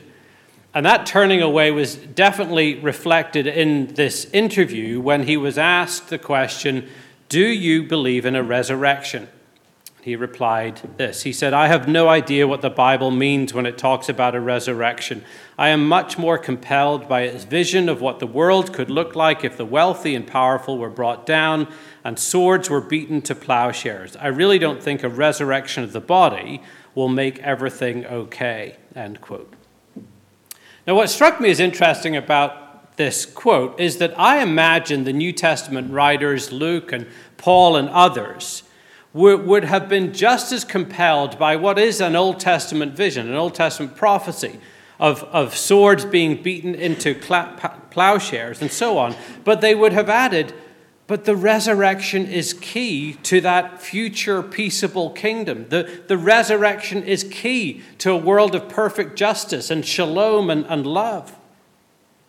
And 0.73 0.87
that 0.87 1.05
turning 1.05 1.43
away 1.43 1.69
was 1.69 1.95
definitely 1.95 2.79
reflected 2.79 3.45
in 3.45 3.93
this 3.93 4.25
interview 4.33 4.99
when 4.99 5.27
he 5.27 5.37
was 5.37 5.59
asked 5.59 6.09
the 6.09 6.17
question 6.17 6.89
Do 7.29 7.45
you 7.45 7.83
believe 7.83 8.25
in 8.25 8.35
a 8.35 8.41
resurrection? 8.41 9.27
He 10.01 10.15
replied 10.15 10.81
this 10.97 11.21
He 11.23 11.31
said, 11.31 11.53
I 11.53 11.67
have 11.67 11.87
no 11.87 12.09
idea 12.09 12.47
what 12.47 12.61
the 12.61 12.69
Bible 12.69 13.11
means 13.11 13.53
when 13.53 13.67
it 13.67 13.77
talks 13.77 14.09
about 14.09 14.35
a 14.35 14.39
resurrection. 14.39 15.23
I 15.57 15.69
am 15.69 15.87
much 15.87 16.17
more 16.17 16.39
compelled 16.39 17.07
by 17.07 17.21
its 17.21 17.43
vision 17.43 17.87
of 17.87 18.01
what 18.01 18.19
the 18.19 18.27
world 18.27 18.73
could 18.73 18.89
look 18.89 19.15
like 19.15 19.43
if 19.43 19.57
the 19.57 19.65
wealthy 19.65 20.15
and 20.15 20.25
powerful 20.25 20.79
were 20.79 20.89
brought 20.89 21.27
down 21.27 21.71
and 22.03 22.17
swords 22.17 22.67
were 22.67 22.81
beaten 22.81 23.21
to 23.21 23.35
plowshares. 23.35 24.15
I 24.15 24.27
really 24.27 24.57
don't 24.57 24.81
think 24.81 25.03
a 25.03 25.09
resurrection 25.09 25.83
of 25.83 25.93
the 25.93 26.01
body 26.01 26.63
will 26.95 27.09
make 27.09 27.37
everything 27.39 28.05
okay. 28.05 28.77
End 28.95 29.21
quote. 29.21 29.53
Now, 30.87 30.95
what 30.95 31.11
struck 31.11 31.39
me 31.39 31.51
as 31.51 31.59
interesting 31.59 32.15
about 32.15 32.97
this 32.97 33.25
quote 33.25 33.79
is 33.79 33.97
that 33.97 34.17
I 34.19 34.41
imagine 34.41 35.03
the 35.03 35.13
New 35.13 35.31
Testament 35.31 35.91
writers, 35.91 36.51
Luke 36.51 36.91
and 36.91 37.05
Paul 37.37 37.75
and 37.75 37.87
others, 37.89 38.63
would 39.13 39.65
have 39.65 39.89
been 39.89 40.13
just 40.13 40.51
as 40.51 40.63
compelled 40.63 41.37
by 41.37 41.55
what 41.55 41.77
is 41.77 41.99
an 41.99 42.15
Old 42.15 42.39
Testament 42.39 42.95
vision, 42.95 43.27
an 43.27 43.35
Old 43.35 43.55
Testament 43.55 43.95
prophecy 43.95 44.59
of, 44.99 45.23
of 45.25 45.55
swords 45.55 46.05
being 46.05 46.41
beaten 46.41 46.75
into 46.75 47.15
plowshares 47.89 48.61
and 48.61 48.71
so 48.71 48.97
on. 48.97 49.15
But 49.43 49.59
they 49.59 49.75
would 49.75 49.91
have 49.93 50.09
added, 50.09 50.53
but 51.07 51.25
the 51.25 51.35
resurrection 51.35 52.25
is 52.25 52.53
key 52.53 53.13
to 53.23 53.41
that 53.41 53.81
future 53.81 54.41
peaceable 54.41 55.09
kingdom. 55.09 55.65
The, 55.69 56.03
the 56.07 56.17
resurrection 56.17 57.03
is 57.03 57.25
key 57.25 57.81
to 57.97 58.11
a 58.11 58.17
world 58.17 58.55
of 58.55 58.69
perfect 58.69 59.17
justice 59.17 59.69
and 59.69 59.85
shalom 59.85 60.49
and, 60.49 60.65
and 60.67 60.85
love. 60.85 61.35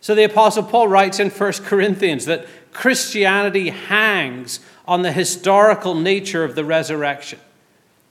So 0.01 0.15
the 0.15 0.25
Apostle 0.25 0.63
Paul 0.63 0.89
writes 0.89 1.21
in 1.21 1.29
1 1.29 1.53
Corinthians 1.63 2.25
that 2.25 2.45
Christianity 2.73 3.69
hangs 3.69 4.59
on 4.87 5.01
the 5.01 5.11
historical 5.11 5.95
nature 5.95 6.43
of 6.43 6.55
the 6.55 6.65
resurrection. 6.65 7.39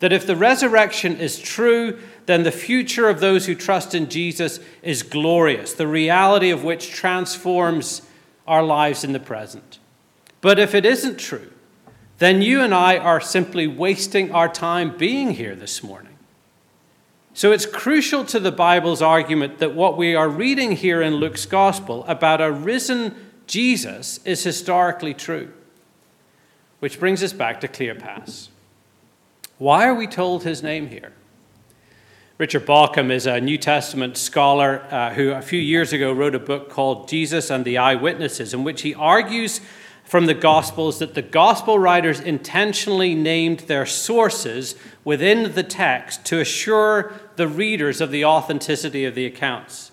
That 0.01 0.13
if 0.13 0.27
the 0.27 0.37
resurrection 0.37 1.17
is 1.17 1.39
true, 1.39 1.99
then 2.27 2.43
the 2.43 2.53
future 2.53 3.09
of 3.09 3.21
those 3.21 3.47
who 3.47 3.55
trust 3.55 3.95
in 3.95 4.09
Jesus 4.09 4.59
is 4.83 5.03
glorious, 5.03 5.75
the 5.75 5.87
reality 5.87 6.51
of 6.51 6.65
which 6.65 6.91
transforms 6.91 8.03
our 8.47 8.63
lives 8.63 9.05
in 9.05 9.13
the 9.13 9.21
present. 9.21 9.79
But 10.41 10.59
if 10.59 10.75
it 10.75 10.85
isn't 10.85 11.19
true, 11.19 11.53
then 12.19 12.43
you 12.43 12.61
and 12.61 12.75
I 12.75 12.99
are 12.99 13.21
simply 13.21 13.67
wasting 13.67 14.33
our 14.33 14.49
time 14.49 14.97
being 14.97 15.33
here 15.33 15.55
this 15.55 15.83
morning. 15.83 16.17
So 17.35 17.51
it's 17.51 17.65
crucial 17.65 18.25
to 18.27 18.39
the 18.39 18.53
Bible's 18.53 19.01
argument 19.01 19.59
that 19.59 19.75
what 19.75 19.97
we 19.97 20.15
are 20.15 20.29
reading 20.29 20.73
here 20.73 21.01
in 21.01 21.15
Luke's 21.15 21.47
gospel 21.47 22.05
about 22.07 22.41
a 22.41 22.53
risen 22.53 23.32
Jesus 23.47 24.21
is 24.25 24.43
historically 24.45 25.15
true. 25.15 25.53
Which 26.81 26.99
brings 26.99 27.23
us 27.23 27.33
back 27.33 27.61
to 27.61 27.69
Cleopas. 27.69 28.49
Why 29.59 29.87
are 29.87 29.95
we 29.95 30.07
told 30.09 30.43
his 30.43 30.63
name 30.63 30.89
here? 30.89 31.13
Richard 32.39 32.67
Bauckham 32.67 33.13
is 33.13 33.27
a 33.27 33.41
New 33.41 33.57
Testament 33.57 34.17
scholar 34.17 34.85
uh, 34.91 35.15
who 35.15 35.31
a 35.31 35.43
few 35.43 35.61
years 35.61 35.93
ago 35.93 36.13
wrote 36.13 36.35
a 36.35 36.41
book 36.41 36.71
called 36.71 37.07
Jesus 37.07 37.51
and 37.51 37.65
the 37.65 37.79
Eyewitnesses, 37.79 38.53
in 38.53 38.65
which 38.65 38.83
he 38.83 38.95
argues 38.95 39.61
from 40.03 40.27
the 40.27 40.35
Gospels 40.35 40.99
that 40.99 41.15
the 41.15 41.23
Gospel 41.23 41.79
writers 41.79 42.19
intentionally 42.19 43.15
named 43.15 43.61
their 43.61 43.87
sources 43.87 44.75
within 45.05 45.55
the 45.55 45.63
text 45.63 46.25
to 46.25 46.41
assure 46.41 47.13
the 47.37 47.47
readers 47.47 48.01
of 48.01 48.11
the 48.11 48.25
authenticity 48.25 49.05
of 49.05 49.15
the 49.15 49.27
accounts. 49.27 49.92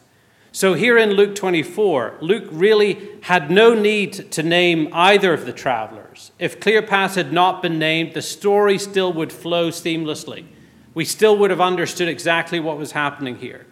So, 0.51 0.73
here 0.73 0.97
in 0.97 1.11
Luke 1.11 1.35
24, 1.35 2.17
Luke 2.21 2.47
really 2.51 2.97
had 3.21 3.51
no 3.51 3.75
need 3.75 4.31
to 4.31 4.41
name 4.41 4.89
either 4.91 5.31
of 5.31 5.45
the 5.45 5.53
travelers. 5.53 6.31
If 6.39 6.59
Cleopas 6.59 7.15
had 7.15 7.31
not 7.31 7.61
been 7.61 7.77
named, 7.77 8.13
the 8.13 8.21
story 8.23 8.79
still 8.79 9.13
would 9.13 9.31
flow 9.31 9.69
seamlessly. 9.69 10.45
We 10.95 11.05
still 11.05 11.37
would 11.37 11.51
have 11.51 11.61
understood 11.61 12.07
exactly 12.07 12.59
what 12.59 12.77
was 12.77 12.93
happening 12.93 13.37
here. 13.37 13.67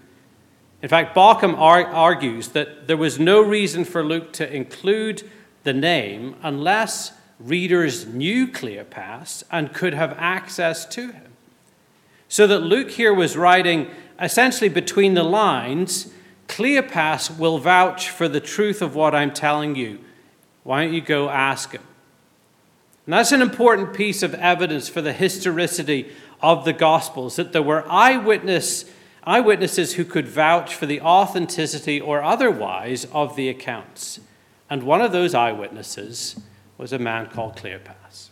In 0.83 0.89
fact, 0.89 1.15
Bauckham 1.15 1.57
argues 1.57 2.49
that 2.49 2.87
there 2.87 2.97
was 2.97 3.19
no 3.19 3.41
reason 3.41 3.83
for 3.83 4.03
Luke 4.03 4.31
to 4.33 4.55
include 4.55 5.27
the 5.63 5.73
name 5.73 6.35
unless 6.43 7.11
readers 7.39 8.05
knew 8.05 8.47
Cleopas 8.47 9.43
and 9.51 9.73
could 9.73 9.95
have 9.95 10.13
access 10.19 10.85
to 10.85 11.11
him. 11.11 11.33
So 12.29 12.45
that 12.47 12.59
Luke 12.59 12.91
here 12.91 13.13
was 13.13 13.35
writing 13.35 13.89
essentially 14.19 14.69
between 14.69 15.15
the 15.15 15.23
lines 15.23 16.13
Cleopas 16.47 17.37
will 17.37 17.59
vouch 17.59 18.09
for 18.09 18.27
the 18.27 18.39
truth 18.39 18.81
of 18.81 18.95
what 18.95 19.13
I'm 19.13 19.33
telling 19.33 19.75
you. 19.75 19.99
Why 20.63 20.83
don't 20.83 20.93
you 20.93 21.01
go 21.01 21.29
ask 21.29 21.71
him? 21.71 21.83
And 23.05 23.13
that's 23.13 23.31
an 23.31 23.41
important 23.41 23.93
piece 23.93 24.21
of 24.21 24.33
evidence 24.33 24.89
for 24.89 25.01
the 25.01 25.13
historicity 25.13 26.11
of 26.41 26.65
the 26.65 26.73
Gospels 26.73 27.37
that 27.37 27.53
there 27.53 27.61
were 27.61 27.89
eyewitness, 27.89 28.85
eyewitnesses 29.23 29.93
who 29.93 30.03
could 30.03 30.27
vouch 30.27 30.75
for 30.75 30.85
the 30.85 31.01
authenticity 31.01 32.01
or 32.01 32.21
otherwise 32.21 33.05
of 33.13 33.35
the 33.35 33.49
accounts. 33.49 34.19
And 34.69 34.83
one 34.83 35.01
of 35.01 35.13
those 35.13 35.33
eyewitnesses 35.33 36.39
was 36.77 36.91
a 36.91 36.99
man 36.99 37.27
called 37.27 37.55
Cleopas. 37.55 38.29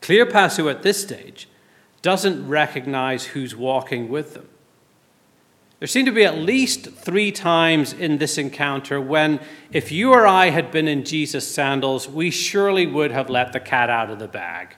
Cleopas, 0.00 0.56
who 0.56 0.68
at 0.68 0.82
this 0.82 1.02
stage 1.02 1.46
doesn't 2.02 2.48
recognize 2.48 3.26
who's 3.26 3.54
walking 3.54 4.08
with 4.08 4.32
them. 4.34 4.48
There 5.80 5.88
seem 5.88 6.04
to 6.04 6.12
be 6.12 6.24
at 6.24 6.36
least 6.36 6.90
three 6.90 7.32
times 7.32 7.94
in 7.94 8.18
this 8.18 8.36
encounter 8.36 9.00
when, 9.00 9.40
if 9.72 9.90
you 9.90 10.12
or 10.12 10.26
I 10.26 10.50
had 10.50 10.70
been 10.70 10.86
in 10.86 11.04
Jesus' 11.04 11.48
sandals, 11.52 12.06
we 12.06 12.30
surely 12.30 12.86
would 12.86 13.12
have 13.12 13.30
let 13.30 13.54
the 13.54 13.60
cat 13.60 13.88
out 13.88 14.10
of 14.10 14.18
the 14.18 14.28
bag. 14.28 14.76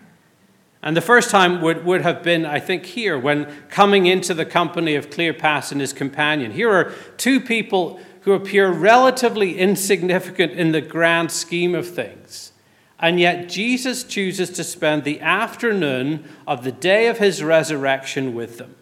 And 0.80 0.96
the 0.96 1.00
first 1.00 1.28
time 1.28 1.60
would, 1.60 1.84
would 1.84 2.02
have 2.02 2.22
been, 2.22 2.46
I 2.46 2.60
think, 2.60 2.86
here, 2.86 3.18
when 3.18 3.52
coming 3.68 4.06
into 4.06 4.32
the 4.32 4.44
company 4.44 4.94
of 4.94 5.10
Cleopas 5.10 5.72
and 5.72 5.80
his 5.80 5.92
companion. 5.92 6.52
Here 6.52 6.70
are 6.70 6.92
two 7.16 7.40
people 7.40 8.00
who 8.20 8.32
appear 8.32 8.70
relatively 8.70 9.58
insignificant 9.58 10.52
in 10.52 10.70
the 10.70 10.80
grand 10.80 11.32
scheme 11.32 11.74
of 11.74 11.88
things. 11.88 12.52
And 13.00 13.18
yet, 13.18 13.48
Jesus 13.48 14.04
chooses 14.04 14.50
to 14.50 14.62
spend 14.62 15.02
the 15.02 15.20
afternoon 15.20 16.28
of 16.46 16.62
the 16.62 16.70
day 16.70 17.08
of 17.08 17.18
his 17.18 17.42
resurrection 17.42 18.36
with 18.36 18.58
them. 18.58 18.76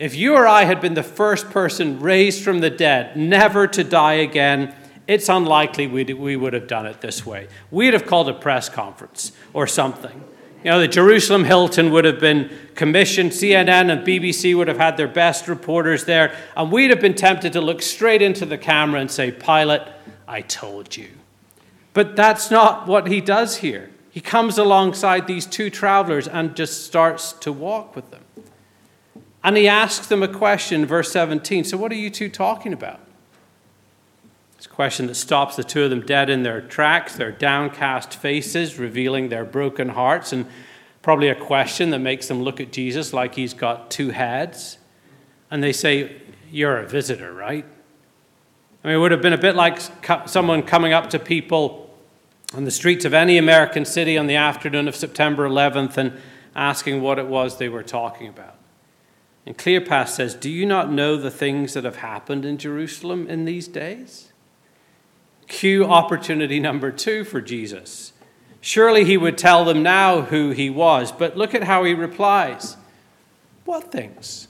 If 0.00 0.16
you 0.16 0.34
or 0.34 0.48
I 0.48 0.64
had 0.64 0.80
been 0.80 0.94
the 0.94 1.02
first 1.02 1.50
person 1.50 2.00
raised 2.00 2.42
from 2.42 2.60
the 2.60 2.70
dead, 2.70 3.18
never 3.18 3.66
to 3.66 3.84
die 3.84 4.14
again, 4.14 4.74
it's 5.06 5.28
unlikely 5.28 5.88
we 5.88 6.36
would 6.36 6.54
have 6.54 6.66
done 6.66 6.86
it 6.86 7.02
this 7.02 7.26
way. 7.26 7.48
We'd 7.70 7.92
have 7.92 8.06
called 8.06 8.30
a 8.30 8.32
press 8.32 8.70
conference 8.70 9.32
or 9.52 9.66
something. 9.66 10.24
You 10.64 10.70
know, 10.70 10.80
the 10.80 10.88
Jerusalem 10.88 11.44
Hilton 11.44 11.90
would 11.90 12.06
have 12.06 12.18
been 12.18 12.50
commissioned, 12.74 13.32
CNN 13.32 13.92
and 13.92 14.06
BBC 14.06 14.56
would 14.56 14.68
have 14.68 14.78
had 14.78 14.96
their 14.96 15.06
best 15.06 15.46
reporters 15.48 16.06
there, 16.06 16.34
and 16.56 16.72
we'd 16.72 16.88
have 16.88 17.00
been 17.02 17.14
tempted 17.14 17.52
to 17.52 17.60
look 17.60 17.82
straight 17.82 18.22
into 18.22 18.46
the 18.46 18.56
camera 18.56 19.02
and 19.02 19.10
say, 19.10 19.30
Pilate, 19.30 19.82
I 20.26 20.40
told 20.40 20.96
you. 20.96 21.08
But 21.92 22.16
that's 22.16 22.50
not 22.50 22.86
what 22.86 23.08
he 23.08 23.20
does 23.20 23.58
here. 23.58 23.90
He 24.10 24.22
comes 24.22 24.56
alongside 24.56 25.26
these 25.26 25.44
two 25.44 25.68
travelers 25.68 26.26
and 26.26 26.56
just 26.56 26.86
starts 26.86 27.34
to 27.34 27.52
walk 27.52 27.94
with 27.94 28.10
them. 28.10 28.19
And 29.42 29.56
he 29.56 29.66
asks 29.66 30.06
them 30.06 30.22
a 30.22 30.28
question, 30.28 30.84
verse 30.84 31.10
17. 31.12 31.64
So, 31.64 31.76
what 31.76 31.90
are 31.92 31.96
you 31.96 32.10
two 32.10 32.28
talking 32.28 32.72
about? 32.72 33.00
It's 34.56 34.66
a 34.66 34.68
question 34.68 35.06
that 35.06 35.14
stops 35.14 35.56
the 35.56 35.64
two 35.64 35.84
of 35.84 35.90
them 35.90 36.02
dead 36.02 36.28
in 36.28 36.42
their 36.42 36.60
tracks, 36.60 37.16
their 37.16 37.32
downcast 37.32 38.14
faces, 38.14 38.78
revealing 38.78 39.30
their 39.30 39.44
broken 39.46 39.88
hearts, 39.88 40.34
and 40.34 40.46
probably 41.00 41.28
a 41.28 41.34
question 41.34 41.88
that 41.90 42.00
makes 42.00 42.28
them 42.28 42.42
look 42.42 42.60
at 42.60 42.70
Jesus 42.70 43.14
like 43.14 43.34
he's 43.36 43.54
got 43.54 43.90
two 43.90 44.10
heads. 44.10 44.76
And 45.50 45.62
they 45.62 45.72
say, 45.72 46.20
You're 46.50 46.76
a 46.76 46.86
visitor, 46.86 47.32
right? 47.32 47.64
I 48.84 48.86
mean, 48.86 48.96
it 48.96 48.98
would 48.98 49.12
have 49.12 49.22
been 49.22 49.32
a 49.32 49.38
bit 49.38 49.56
like 49.56 49.80
someone 50.26 50.62
coming 50.62 50.92
up 50.92 51.08
to 51.10 51.18
people 51.18 51.98
on 52.54 52.64
the 52.64 52.70
streets 52.70 53.06
of 53.06 53.14
any 53.14 53.38
American 53.38 53.86
city 53.86 54.18
on 54.18 54.26
the 54.26 54.36
afternoon 54.36 54.88
of 54.88 54.96
September 54.96 55.48
11th 55.48 55.96
and 55.96 56.20
asking 56.54 57.00
what 57.00 57.18
it 57.18 57.26
was 57.26 57.56
they 57.56 57.68
were 57.68 57.82
talking 57.82 58.28
about. 58.28 58.56
And 59.50 59.58
Cleopas 59.58 60.10
says, 60.10 60.36
Do 60.36 60.48
you 60.48 60.64
not 60.64 60.92
know 60.92 61.16
the 61.16 61.28
things 61.28 61.74
that 61.74 61.82
have 61.82 61.96
happened 61.96 62.44
in 62.44 62.56
Jerusalem 62.56 63.26
in 63.26 63.46
these 63.46 63.66
days? 63.66 64.32
Cue 65.48 65.84
opportunity 65.84 66.60
number 66.60 66.92
two 66.92 67.24
for 67.24 67.40
Jesus. 67.40 68.12
Surely 68.60 69.04
he 69.04 69.16
would 69.16 69.36
tell 69.36 69.64
them 69.64 69.82
now 69.82 70.20
who 70.20 70.50
he 70.50 70.70
was, 70.70 71.10
but 71.10 71.36
look 71.36 71.52
at 71.52 71.64
how 71.64 71.82
he 71.82 71.94
replies. 71.94 72.76
What 73.64 73.90
things? 73.90 74.46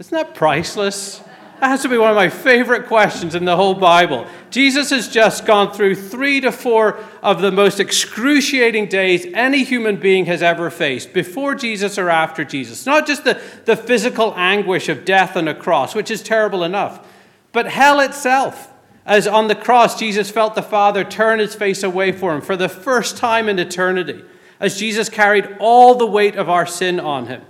Isn't 0.00 0.16
that 0.16 0.34
priceless? 0.34 1.22
That 1.62 1.68
has 1.68 1.82
to 1.82 1.88
be 1.88 1.96
one 1.96 2.10
of 2.10 2.16
my 2.16 2.28
favorite 2.28 2.88
questions 2.88 3.36
in 3.36 3.44
the 3.44 3.54
whole 3.54 3.74
Bible. 3.74 4.26
Jesus 4.50 4.90
has 4.90 5.06
just 5.06 5.46
gone 5.46 5.72
through 5.72 5.94
three 5.94 6.40
to 6.40 6.50
four 6.50 6.98
of 7.22 7.40
the 7.40 7.52
most 7.52 7.78
excruciating 7.78 8.88
days 8.88 9.26
any 9.32 9.62
human 9.62 9.94
being 9.94 10.26
has 10.26 10.42
ever 10.42 10.70
faced, 10.70 11.12
before 11.12 11.54
Jesus 11.54 11.98
or 11.98 12.10
after 12.10 12.44
Jesus. 12.44 12.84
Not 12.84 13.06
just 13.06 13.22
the, 13.22 13.40
the 13.64 13.76
physical 13.76 14.34
anguish 14.36 14.88
of 14.88 15.04
death 15.04 15.36
on 15.36 15.46
a 15.46 15.54
cross, 15.54 15.94
which 15.94 16.10
is 16.10 16.20
terrible 16.20 16.64
enough, 16.64 17.06
but 17.52 17.68
hell 17.68 18.00
itself. 18.00 18.72
As 19.06 19.28
on 19.28 19.46
the 19.46 19.54
cross, 19.54 19.96
Jesus 19.96 20.32
felt 20.32 20.56
the 20.56 20.62
Father 20.62 21.04
turn 21.04 21.38
his 21.38 21.54
face 21.54 21.84
away 21.84 22.10
for 22.10 22.34
him 22.34 22.40
for 22.40 22.56
the 22.56 22.68
first 22.68 23.16
time 23.16 23.48
in 23.48 23.60
eternity, 23.60 24.24
as 24.58 24.80
Jesus 24.80 25.08
carried 25.08 25.58
all 25.60 25.94
the 25.94 26.06
weight 26.06 26.34
of 26.34 26.48
our 26.48 26.66
sin 26.66 26.98
on 26.98 27.26
him. 27.26 27.42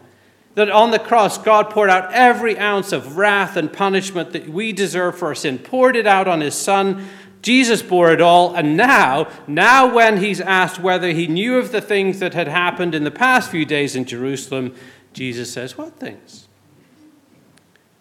That 0.54 0.70
on 0.70 0.90
the 0.90 0.98
cross, 0.98 1.38
God 1.38 1.70
poured 1.70 1.88
out 1.88 2.12
every 2.12 2.58
ounce 2.58 2.92
of 2.92 3.16
wrath 3.16 3.56
and 3.56 3.72
punishment 3.72 4.32
that 4.32 4.48
we 4.48 4.72
deserve 4.72 5.18
for 5.18 5.28
our 5.28 5.34
sin, 5.34 5.58
poured 5.58 5.96
it 5.96 6.06
out 6.06 6.28
on 6.28 6.40
his 6.40 6.54
Son. 6.54 7.08
Jesus 7.40 7.82
bore 7.82 8.12
it 8.12 8.20
all, 8.20 8.54
and 8.54 8.76
now, 8.76 9.28
now 9.46 9.92
when 9.92 10.18
he's 10.18 10.40
asked 10.40 10.78
whether 10.78 11.08
he 11.10 11.26
knew 11.26 11.56
of 11.56 11.72
the 11.72 11.80
things 11.80 12.20
that 12.20 12.34
had 12.34 12.48
happened 12.48 12.94
in 12.94 13.02
the 13.02 13.10
past 13.10 13.50
few 13.50 13.64
days 13.64 13.96
in 13.96 14.04
Jerusalem, 14.04 14.74
Jesus 15.12 15.52
says, 15.52 15.76
What 15.76 15.98
things? 15.98 16.48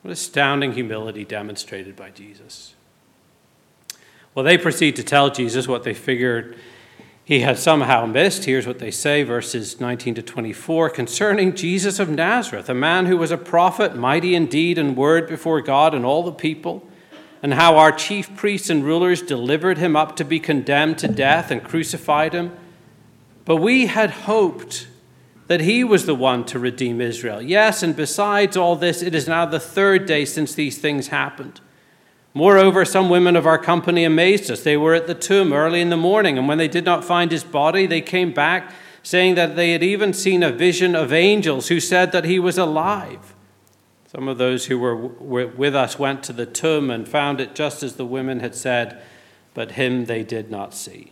What 0.02 0.12
astounding 0.12 0.74
humility 0.74 1.26
demonstrated 1.26 1.96
by 1.96 2.10
Jesus. 2.10 2.76
Well, 4.34 4.46
they 4.46 4.58
proceed 4.58 4.96
to 4.96 5.04
tell 5.04 5.30
Jesus 5.30 5.68
what 5.68 5.84
they 5.84 5.94
figured 5.94 6.58
he 7.32 7.40
had 7.40 7.58
somehow 7.58 8.06
missed. 8.06 8.44
Here's 8.44 8.68
what 8.68 8.80
they 8.80 8.92
say, 8.92 9.24
verses 9.24 9.80
19 9.80 10.16
to 10.16 10.22
24 10.22 10.90
concerning 10.90 11.56
Jesus 11.56 11.98
of 11.98 12.10
Nazareth, 12.10 12.68
a 12.68 12.74
man 12.74 13.06
who 13.06 13.16
was 13.16 13.32
a 13.32 13.38
prophet, 13.38 13.96
mighty 13.96 14.36
in 14.36 14.48
deed 14.48 14.78
and 14.78 14.98
word 14.98 15.30
before 15.30 15.62
God 15.62 15.96
and 15.96 16.04
all 16.04 16.24
the 16.24 16.34
people, 16.34 16.86
and 17.42 17.54
how 17.54 17.78
our 17.78 17.94
chief 17.94 18.36
priests 18.36 18.70
and 18.70 18.84
rulers 18.84 19.22
delivered 19.22 19.78
him 19.78 19.96
up 19.96 20.18
to 20.18 20.26
be 20.26 20.42
condemned 20.42 20.98
to 20.98 21.08
death 21.08 21.52
and 21.52 21.64
crucified 21.64 22.34
him. 22.34 22.52
But 23.46 23.56
we 23.56 23.86
had 23.86 24.10
hoped 24.10 24.90
that 25.48 25.62
he 25.62 25.86
was 25.86 26.06
the 26.06 26.14
one 26.14 26.44
to 26.48 26.60
redeem 26.60 27.00
Israel. 27.00 27.42
Yes, 27.42 27.82
and 27.82 27.96
besides 27.96 28.58
all 28.58 28.76
this, 28.76 29.02
it 29.02 29.16
is 29.16 29.30
now 29.30 29.46
the 29.46 29.58
third 29.58 30.06
day 30.06 30.26
since 30.26 30.54
these 30.54 30.80
things 30.80 31.08
happened. 31.08 31.62
Moreover, 32.34 32.86
some 32.86 33.10
women 33.10 33.36
of 33.36 33.46
our 33.46 33.58
company 33.58 34.06
amazed 34.06 34.50
us. 34.50 34.64
They 34.64 34.78
were 34.78 34.94
at 34.94 35.08
the 35.08 35.16
tomb 35.16 35.52
early 35.52 35.82
in 35.82 35.90
the 35.90 35.98
morning, 35.98 36.38
and 36.38 36.48
when 36.48 36.58
they 36.58 36.70
did 36.70 36.86
not 36.86 37.04
find 37.04 37.32
his 37.32 37.44
body, 37.44 37.86
they 37.86 38.02
came 38.02 38.32
back, 38.32 38.72
saying 39.04 39.36
that 39.36 39.56
they 39.56 39.72
had 39.72 39.84
even 39.84 40.14
seen 40.14 40.42
a 40.44 40.52
vision 40.52 40.96
of 40.96 41.12
angels 41.12 41.68
who 41.68 41.80
said 41.80 42.12
that 42.14 42.24
he 42.24 42.40
was 42.40 42.58
alive. 42.58 43.36
Some 44.08 44.28
of 44.28 44.38
those 44.38 44.66
who 44.66 44.78
were 44.78 44.96
with 44.96 45.76
us 45.76 45.98
went 45.98 46.24
to 46.24 46.34
the 46.34 46.46
tomb 46.46 46.90
and 46.90 47.08
found 47.08 47.42
it 47.42 47.56
just 47.56 47.82
as 47.82 47.96
the 47.96 48.06
women 48.06 48.40
had 48.40 48.56
said, 48.56 49.02
but 49.54 49.72
him 49.72 50.06
they 50.06 50.24
did 50.24 50.52
not 50.52 50.74
see. 50.74 51.12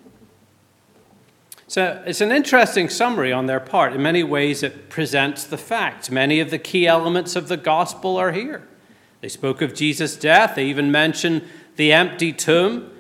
So 1.67 2.01
it's 2.05 2.19
an 2.19 2.31
interesting 2.31 2.89
summary 2.89 3.31
on 3.31 3.45
their 3.45 3.59
part. 3.59 3.93
In 3.93 4.01
many 4.01 4.23
ways, 4.23 4.63
it 4.63 4.89
presents 4.89 5.43
the 5.43 5.57
facts. 5.57 6.09
Many 6.09 6.39
of 6.39 6.49
the 6.49 6.57
key 6.57 6.87
elements 6.87 7.35
of 7.35 7.47
the 7.47 7.57
gospel 7.57 8.17
are 8.17 8.31
here. 8.31 8.67
They 9.21 9.29
spoke 9.29 9.61
of 9.61 9.73
Jesus' 9.73 10.15
death, 10.15 10.55
they 10.55 10.65
even 10.65 10.91
mention 10.91 11.47
the 11.75 11.91
empty 11.91 12.31
tomb. 12.33 12.91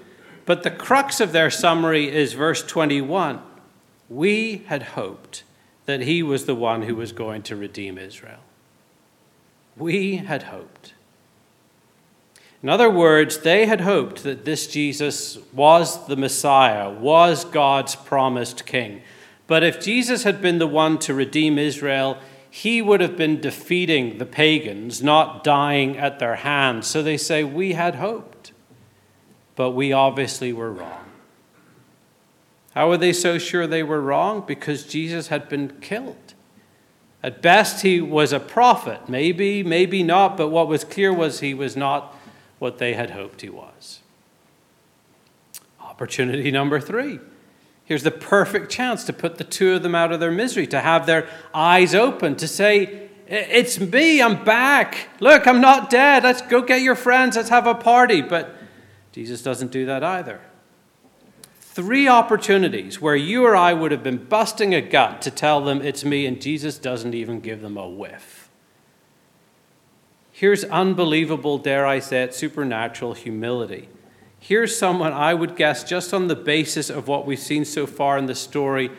But 0.45 0.63
the 0.63 0.71
crux 0.71 1.19
of 1.19 1.31
their 1.31 1.51
summary 1.51 2.11
is 2.11 2.33
verse 2.33 2.63
21. 2.63 3.39
We 4.09 4.63
had 4.67 4.81
hoped 4.81 5.43
that 5.85 6.01
he 6.01 6.23
was 6.23 6.45
the 6.45 6.55
one 6.55 6.83
who 6.83 6.95
was 6.95 7.11
going 7.11 7.43
to 7.43 7.55
redeem 7.55 7.97
Israel. 7.97 8.39
We 9.77 10.17
had 10.17 10.43
hoped. 10.43 10.93
In 12.61 12.69
other 12.69 12.89
words, 12.89 13.39
they 13.39 13.65
had 13.65 13.81
hoped 13.81 14.23
that 14.23 14.43
this 14.43 14.67
Jesus 14.67 15.37
was 15.53 16.07
the 16.07 16.17
Messiah, 16.17 16.89
was 16.89 17.45
God's 17.45 17.95
promised 17.95 18.65
king. 18.65 19.01
But 19.47 19.63
if 19.63 19.79
Jesus 19.79 20.23
had 20.23 20.41
been 20.41 20.59
the 20.59 20.67
one 20.67 20.99
to 20.99 21.13
redeem 21.13 21.57
Israel, 21.57 22.17
he 22.49 22.81
would 22.81 23.01
have 23.01 23.15
been 23.15 23.39
defeating 23.39 24.17
the 24.17 24.25
pagans, 24.25 25.03
not 25.03 25.43
dying 25.43 25.97
at 25.97 26.19
their 26.19 26.35
hands. 26.35 26.87
So 26.87 27.03
they 27.03 27.17
say, 27.17 27.43
We 27.43 27.73
had 27.73 27.95
hoped, 27.95 28.53
but 29.55 29.71
we 29.71 29.93
obviously 29.93 30.51
were 30.51 30.71
wrong. 30.71 31.05
How 32.73 32.89
were 32.89 32.97
they 32.97 33.13
so 33.13 33.37
sure 33.37 33.67
they 33.67 33.83
were 33.83 34.01
wrong? 34.01 34.43
Because 34.45 34.85
Jesus 34.85 35.27
had 35.27 35.49
been 35.49 35.79
killed. 35.81 36.33
At 37.21 37.41
best, 37.41 37.81
he 37.81 37.99
was 37.99 38.31
a 38.31 38.39
prophet. 38.39 39.09
Maybe, 39.09 39.63
maybe 39.63 40.03
not, 40.03 40.37
but 40.37 40.47
what 40.47 40.67
was 40.67 40.83
clear 40.83 41.11
was 41.13 41.41
he 41.41 41.53
was 41.53 41.75
not 41.75 42.15
what 42.59 42.77
they 42.77 42.93
had 42.93 43.11
hoped 43.11 43.41
he 43.41 43.49
was. 43.49 43.99
Opportunity 45.81 46.51
number 46.51 46.79
three 46.79 47.19
Here's 47.89 48.03
the 48.03 48.11
perfect 48.11 48.69
chance 48.69 49.03
to 49.05 49.13
put 49.13 49.39
the 49.39 49.43
two 49.43 49.73
of 49.73 49.81
them 49.81 49.95
out 49.95 50.11
of 50.11 50.19
their 50.19 50.29
misery, 50.29 50.67
to 50.67 50.79
have 50.79 51.07
their 51.07 51.27
eyes 51.55 51.95
open, 51.95 52.35
to 52.35 52.47
say, 52.47 53.09
It's 53.25 53.79
me, 53.79 54.21
I'm 54.21 54.43
back. 54.43 55.09
Look, 55.19 55.47
I'm 55.47 55.59
not 55.59 55.89
dead. 55.89 56.21
Let's 56.21 56.43
go 56.43 56.61
get 56.61 56.83
your 56.83 56.93
friends, 56.93 57.35
let's 57.35 57.49
have 57.49 57.65
a 57.65 57.73
party. 57.73 58.21
But 58.21 58.55
Jesus 59.11 59.41
doesn't 59.41 59.71
do 59.71 59.87
that 59.87 60.03
either. 60.03 60.39
Three 61.59 62.07
opportunities 62.07 63.01
where 63.01 63.15
you 63.15 63.43
or 63.43 63.55
I 63.55 63.73
would 63.73 63.91
have 63.91 64.03
been 64.03 64.23
busting 64.23 64.75
a 64.75 64.81
gut 64.81 65.23
to 65.23 65.31
tell 65.31 65.59
them 65.59 65.81
it's 65.81 66.05
me, 66.05 66.27
and 66.27 66.39
Jesus 66.39 66.77
doesn't 66.77 67.15
even 67.15 67.39
give 67.39 67.61
them 67.61 67.75
a 67.75 67.89
whiff. 67.89 68.51
Here's 70.31 70.63
unbelievable, 70.65 71.57
dare 71.57 71.87
I 71.87 71.97
say 71.97 72.21
it, 72.21 72.35
supernatural 72.35 73.15
humility. 73.15 73.89
Here's 74.39 74.77
someone 74.77 75.13
I 75.13 75.33
would 75.33 75.55
guess, 75.55 75.83
just 75.83 76.13
on 76.13 76.27
the 76.27 76.35
basis 76.35 76.89
of 76.89 77.07
what 77.07 77.25
we've 77.25 77.39
seen 77.39 77.65
so 77.65 77.85
far 77.85 78.17
in 78.17 78.25
the 78.25 78.35
story, 78.35 78.89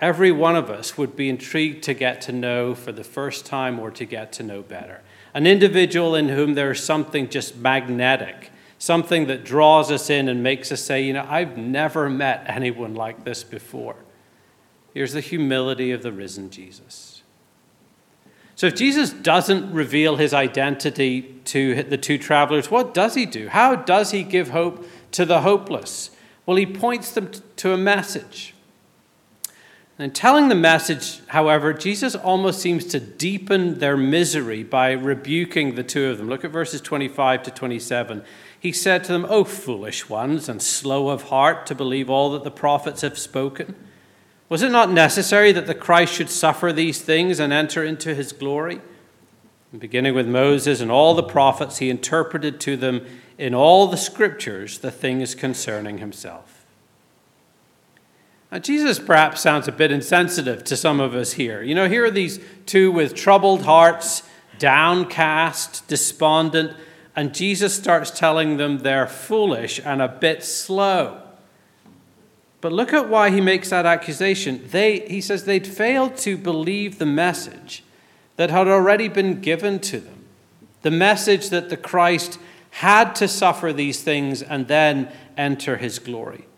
every 0.00 0.32
one 0.32 0.56
of 0.56 0.70
us 0.70 0.96
would 0.96 1.14
be 1.14 1.28
intrigued 1.28 1.84
to 1.84 1.94
get 1.94 2.20
to 2.22 2.32
know 2.32 2.74
for 2.74 2.92
the 2.92 3.04
first 3.04 3.44
time 3.46 3.78
or 3.78 3.90
to 3.90 4.04
get 4.04 4.32
to 4.32 4.42
know 4.42 4.62
better. 4.62 5.02
An 5.34 5.46
individual 5.46 6.14
in 6.14 6.30
whom 6.30 6.54
there 6.54 6.70
is 6.70 6.82
something 6.82 7.28
just 7.28 7.56
magnetic, 7.56 8.50
something 8.78 9.26
that 9.26 9.44
draws 9.44 9.90
us 9.90 10.08
in 10.08 10.28
and 10.28 10.42
makes 10.42 10.72
us 10.72 10.80
say, 10.80 11.02
you 11.02 11.12
know, 11.12 11.26
I've 11.28 11.58
never 11.58 12.08
met 12.08 12.44
anyone 12.46 12.94
like 12.94 13.24
this 13.24 13.44
before. 13.44 13.96
Here's 14.94 15.12
the 15.12 15.20
humility 15.20 15.92
of 15.92 16.02
the 16.02 16.12
risen 16.12 16.48
Jesus. 16.48 17.15
So 18.56 18.66
if 18.66 18.74
Jesus 18.74 19.10
doesn't 19.10 19.70
reveal 19.72 20.16
his 20.16 20.32
identity 20.32 21.40
to 21.44 21.82
the 21.82 21.98
two 21.98 22.16
travelers, 22.16 22.70
what 22.70 22.94
does 22.94 23.14
he 23.14 23.26
do? 23.26 23.48
How 23.48 23.76
does 23.76 24.12
he 24.12 24.22
give 24.22 24.48
hope 24.48 24.88
to 25.12 25.26
the 25.26 25.42
hopeless? 25.42 26.10
Well, 26.46 26.56
he 26.56 26.64
points 26.64 27.12
them 27.12 27.30
to 27.56 27.74
a 27.74 27.76
message. 27.76 28.54
And 29.98 30.06
in 30.06 30.10
telling 30.12 30.48
the 30.48 30.54
message, 30.54 31.20
however, 31.28 31.74
Jesus 31.74 32.14
almost 32.14 32.60
seems 32.60 32.86
to 32.86 33.00
deepen 33.00 33.78
their 33.78 33.96
misery 33.96 34.62
by 34.62 34.92
rebuking 34.92 35.74
the 35.74 35.82
two 35.82 36.06
of 36.06 36.16
them. 36.16 36.28
Look 36.28 36.44
at 36.44 36.50
verses 36.50 36.80
25 36.80 37.42
to 37.44 37.50
27. 37.50 38.22
He 38.58 38.72
said 38.72 39.04
to 39.04 39.12
them, 39.12 39.26
O 39.28 39.44
foolish 39.44 40.08
ones, 40.08 40.48
and 40.48 40.62
slow 40.62 41.10
of 41.10 41.24
heart 41.24 41.66
to 41.66 41.74
believe 41.74 42.08
all 42.08 42.30
that 42.30 42.44
the 42.44 42.50
prophets 42.50 43.02
have 43.02 43.18
spoken. 43.18 43.74
Was 44.48 44.62
it 44.62 44.70
not 44.70 44.90
necessary 44.90 45.52
that 45.52 45.66
the 45.66 45.74
Christ 45.74 46.14
should 46.14 46.30
suffer 46.30 46.72
these 46.72 47.00
things 47.02 47.40
and 47.40 47.52
enter 47.52 47.82
into 47.82 48.14
his 48.14 48.32
glory? 48.32 48.80
And 49.72 49.80
beginning 49.80 50.14
with 50.14 50.28
Moses 50.28 50.80
and 50.80 50.90
all 50.90 51.14
the 51.14 51.22
prophets, 51.22 51.78
he 51.78 51.90
interpreted 51.90 52.60
to 52.60 52.76
them 52.76 53.04
in 53.38 53.54
all 53.54 53.88
the 53.88 53.96
scriptures 53.96 54.78
the 54.78 54.92
things 54.92 55.34
concerning 55.34 55.98
himself. 55.98 56.64
Now, 58.52 58.58
Jesus 58.60 59.00
perhaps 59.00 59.40
sounds 59.40 59.66
a 59.66 59.72
bit 59.72 59.90
insensitive 59.90 60.62
to 60.64 60.76
some 60.76 61.00
of 61.00 61.14
us 61.14 61.32
here. 61.32 61.62
You 61.62 61.74
know, 61.74 61.88
here 61.88 62.04
are 62.04 62.10
these 62.10 62.38
two 62.64 62.92
with 62.92 63.14
troubled 63.16 63.62
hearts, 63.62 64.22
downcast, 64.60 65.88
despondent, 65.88 66.76
and 67.16 67.34
Jesus 67.34 67.74
starts 67.74 68.10
telling 68.10 68.58
them 68.58 68.78
they're 68.78 69.08
foolish 69.08 69.80
and 69.84 70.00
a 70.00 70.08
bit 70.08 70.44
slow. 70.44 71.25
But 72.66 72.72
look 72.72 72.92
at 72.92 73.08
why 73.08 73.30
he 73.30 73.40
makes 73.40 73.70
that 73.70 73.86
accusation. 73.86 74.60
They, 74.72 74.98
he 75.06 75.20
says 75.20 75.44
they'd 75.44 75.64
failed 75.64 76.16
to 76.16 76.36
believe 76.36 76.98
the 76.98 77.06
message 77.06 77.84
that 78.34 78.50
had 78.50 78.66
already 78.66 79.06
been 79.06 79.40
given 79.40 79.78
to 79.82 80.00
them. 80.00 80.24
The 80.82 80.90
message 80.90 81.50
that 81.50 81.68
the 81.68 81.76
Christ 81.76 82.40
had 82.70 83.14
to 83.14 83.28
suffer 83.28 83.72
these 83.72 84.02
things 84.02 84.42
and 84.42 84.66
then 84.66 85.12
enter 85.36 85.76
his 85.76 86.00
glory. 86.00 86.48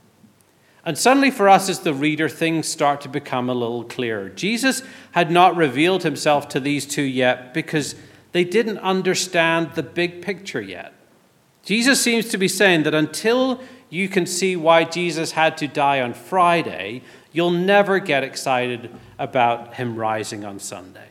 And 0.83 0.97
suddenly, 0.97 1.31
for 1.31 1.47
us 1.47 1.69
as 1.69 1.81
the 1.81 1.93
reader, 1.93 2.31
things 2.31 2.67
start 2.67 3.03
to 3.03 3.11
become 3.11 3.51
a 3.51 3.55
little 3.55 3.85
clearer. 3.85 4.31
Jesus 4.31 4.83
had 5.13 5.31
not 5.31 5.57
revealed 5.57 6.05
himself 6.05 6.49
to 6.49 6.59
these 6.59 6.87
two 6.87 7.03
yet 7.03 7.53
because 7.53 7.95
they 8.33 8.45
didn't 8.45 8.79
understand 8.79 9.75
the 9.75 9.83
big 9.83 10.23
picture 10.23 10.63
yet. 10.63 10.95
Jesus 11.65 12.01
seems 12.01 12.31
to 12.31 12.39
be 12.39 12.49
saying 12.49 12.85
that 12.85 12.95
until 12.95 13.61
you 13.91 14.09
can 14.09 14.27
see 14.27 14.57
why 14.57 14.85
Jesus 14.85 15.33
had 15.33 15.57
to 15.59 15.69
die 15.69 16.01
on 16.01 16.15
Friday, 16.15 17.03
you'll 17.33 17.51
never 17.51 17.99
get 17.99 18.23
excited 18.23 18.91
about 19.19 19.75
him 19.75 19.97
rising 19.97 20.45
on 20.45 20.59
Sunday. 20.59 21.09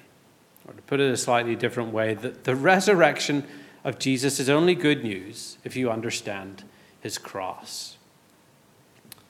Or 0.67 0.73
to 0.73 0.81
put 0.83 0.99
it 0.99 1.11
a 1.11 1.17
slightly 1.17 1.55
different 1.55 1.91
way, 1.91 2.13
the, 2.13 2.29
the 2.29 2.55
resurrection 2.55 3.45
of 3.83 3.99
Jesus 3.99 4.39
is 4.39 4.49
only 4.49 4.75
good 4.75 5.03
news 5.03 5.57
if 5.63 5.75
you 5.75 5.89
understand 5.89 6.63
his 6.99 7.17
cross. 7.17 7.97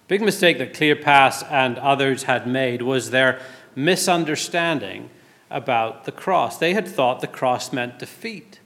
Big 0.08 0.22
mistake 0.22 0.58
that 0.58 0.74
Cleopas 0.74 1.50
and 1.52 1.78
others 1.78 2.24
had 2.24 2.48
made 2.48 2.82
was 2.82 3.12
their 3.12 3.42
misunderstanding 3.76 5.10
about 5.50 6.06
the 6.06 6.12
cross. 6.12 6.58
They 6.58 6.74
had 6.74 6.88
thought 6.88 7.20
the 7.20 7.28
cross 7.28 7.72
meant 7.72 8.00
defeat. 8.00 8.60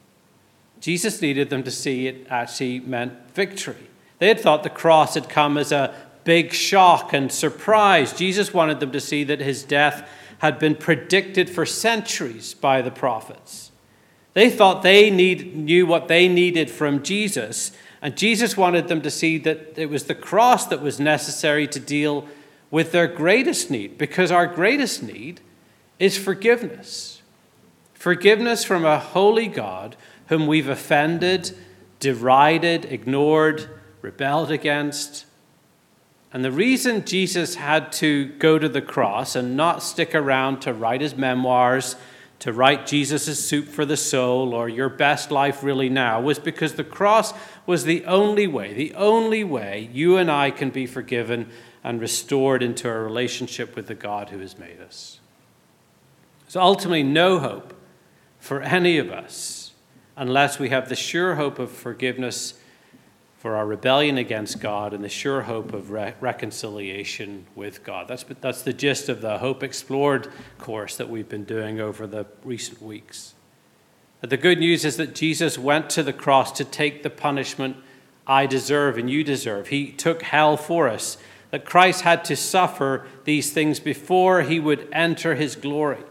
Jesus 0.79 1.21
needed 1.21 1.49
them 1.49 1.63
to 1.63 1.71
see 1.71 2.07
it 2.07 2.25
actually 2.29 2.79
meant 2.79 3.33
victory. 3.33 3.90
They 4.21 4.27
had 4.27 4.39
thought 4.39 4.61
the 4.61 4.69
cross 4.69 5.15
had 5.15 5.29
come 5.29 5.57
as 5.57 5.71
a 5.71 5.95
big 6.25 6.53
shock 6.53 7.11
and 7.11 7.31
surprise. 7.31 8.13
Jesus 8.13 8.53
wanted 8.53 8.79
them 8.79 8.91
to 8.91 8.99
see 8.99 9.23
that 9.23 9.39
his 9.39 9.63
death 9.63 10.07
had 10.37 10.59
been 10.59 10.75
predicted 10.75 11.49
for 11.49 11.65
centuries 11.65 12.53
by 12.53 12.83
the 12.83 12.91
prophets. 12.91 13.71
They 14.35 14.51
thought 14.51 14.83
they 14.83 15.09
need, 15.09 15.55
knew 15.55 15.87
what 15.87 16.07
they 16.07 16.27
needed 16.27 16.69
from 16.69 17.01
Jesus, 17.01 17.71
and 17.99 18.15
Jesus 18.15 18.55
wanted 18.55 18.89
them 18.89 19.01
to 19.01 19.09
see 19.09 19.39
that 19.39 19.73
it 19.75 19.89
was 19.89 20.03
the 20.03 20.13
cross 20.13 20.67
that 20.67 20.83
was 20.83 20.99
necessary 20.99 21.67
to 21.69 21.79
deal 21.79 22.27
with 22.69 22.91
their 22.91 23.07
greatest 23.07 23.71
need, 23.71 23.97
because 23.97 24.29
our 24.29 24.45
greatest 24.45 25.01
need 25.01 25.41
is 25.97 26.15
forgiveness. 26.15 27.23
Forgiveness 27.95 28.63
from 28.63 28.85
a 28.85 28.99
holy 28.99 29.47
God 29.47 29.95
whom 30.27 30.45
we've 30.45 30.69
offended, 30.69 31.57
derided, 31.99 32.85
ignored, 32.85 33.80
rebelled 34.01 34.51
against. 34.51 35.25
And 36.33 36.45
the 36.45 36.51
reason 36.51 37.05
Jesus 37.05 37.55
had 37.55 37.91
to 37.93 38.25
go 38.25 38.57
to 38.57 38.69
the 38.69 38.81
cross 38.81 39.35
and 39.35 39.57
not 39.57 39.83
stick 39.83 40.15
around 40.15 40.61
to 40.61 40.73
write 40.73 41.01
his 41.01 41.15
memoirs, 41.15 41.95
to 42.39 42.53
write 42.53 42.87
Jesus' 42.87 43.45
Soup 43.45 43.67
for 43.67 43.85
the 43.85 43.97
Soul 43.97 44.53
or 44.53 44.69
Your 44.69 44.89
Best 44.89 45.29
Life 45.29 45.63
Really 45.63 45.89
Now, 45.89 46.21
was 46.21 46.39
because 46.39 46.73
the 46.73 46.83
cross 46.83 47.33
was 47.65 47.83
the 47.83 48.05
only 48.05 48.47
way, 48.47 48.73
the 48.73 48.93
only 48.95 49.43
way 49.43 49.89
you 49.93 50.17
and 50.17 50.31
I 50.31 50.51
can 50.51 50.69
be 50.69 50.85
forgiven 50.87 51.49
and 51.83 51.99
restored 51.99 52.63
into 52.63 52.89
a 52.89 52.99
relationship 52.99 53.75
with 53.75 53.87
the 53.87 53.95
God 53.95 54.29
who 54.29 54.39
has 54.39 54.57
made 54.57 54.79
us. 54.79 55.19
There's 56.45 56.55
ultimately 56.55 57.03
no 57.03 57.39
hope 57.39 57.73
for 58.39 58.61
any 58.61 58.97
of 58.97 59.11
us 59.11 59.73
unless 60.15 60.59
we 60.59 60.69
have 60.69 60.89
the 60.89 60.95
sure 60.95 61.35
hope 61.35 61.59
of 61.59 61.71
forgiveness 61.71 62.55
for 63.41 63.55
our 63.55 63.65
rebellion 63.65 64.19
against 64.19 64.59
God 64.59 64.93
and 64.93 65.03
the 65.03 65.09
sure 65.09 65.41
hope 65.41 65.73
of 65.73 65.89
re- 65.89 66.13
reconciliation 66.21 67.47
with 67.55 67.83
God. 67.83 68.07
That's, 68.07 68.23
that's 68.39 68.61
the 68.61 68.71
gist 68.71 69.09
of 69.09 69.21
the 69.21 69.39
Hope 69.39 69.63
Explored 69.63 70.27
course 70.59 70.95
that 70.97 71.09
we've 71.09 71.27
been 71.27 71.45
doing 71.45 71.79
over 71.79 72.05
the 72.05 72.27
recent 72.43 72.83
weeks. 72.83 73.33
But 74.19 74.29
the 74.29 74.37
good 74.37 74.59
news 74.59 74.85
is 74.85 74.97
that 74.97 75.15
Jesus 75.15 75.57
went 75.57 75.89
to 75.89 76.03
the 76.03 76.13
cross 76.13 76.51
to 76.51 76.63
take 76.63 77.01
the 77.01 77.09
punishment 77.09 77.77
I 78.27 78.45
deserve 78.45 78.99
and 78.99 79.09
you 79.09 79.23
deserve. 79.23 79.69
He 79.69 79.91
took 79.91 80.21
hell 80.21 80.55
for 80.55 80.87
us, 80.87 81.17
that 81.49 81.65
Christ 81.65 82.01
had 82.01 82.23
to 82.25 82.35
suffer 82.35 83.07
these 83.23 83.51
things 83.51 83.79
before 83.79 84.43
he 84.43 84.59
would 84.59 84.87
enter 84.91 85.33
his 85.33 85.55
glory. 85.55 86.03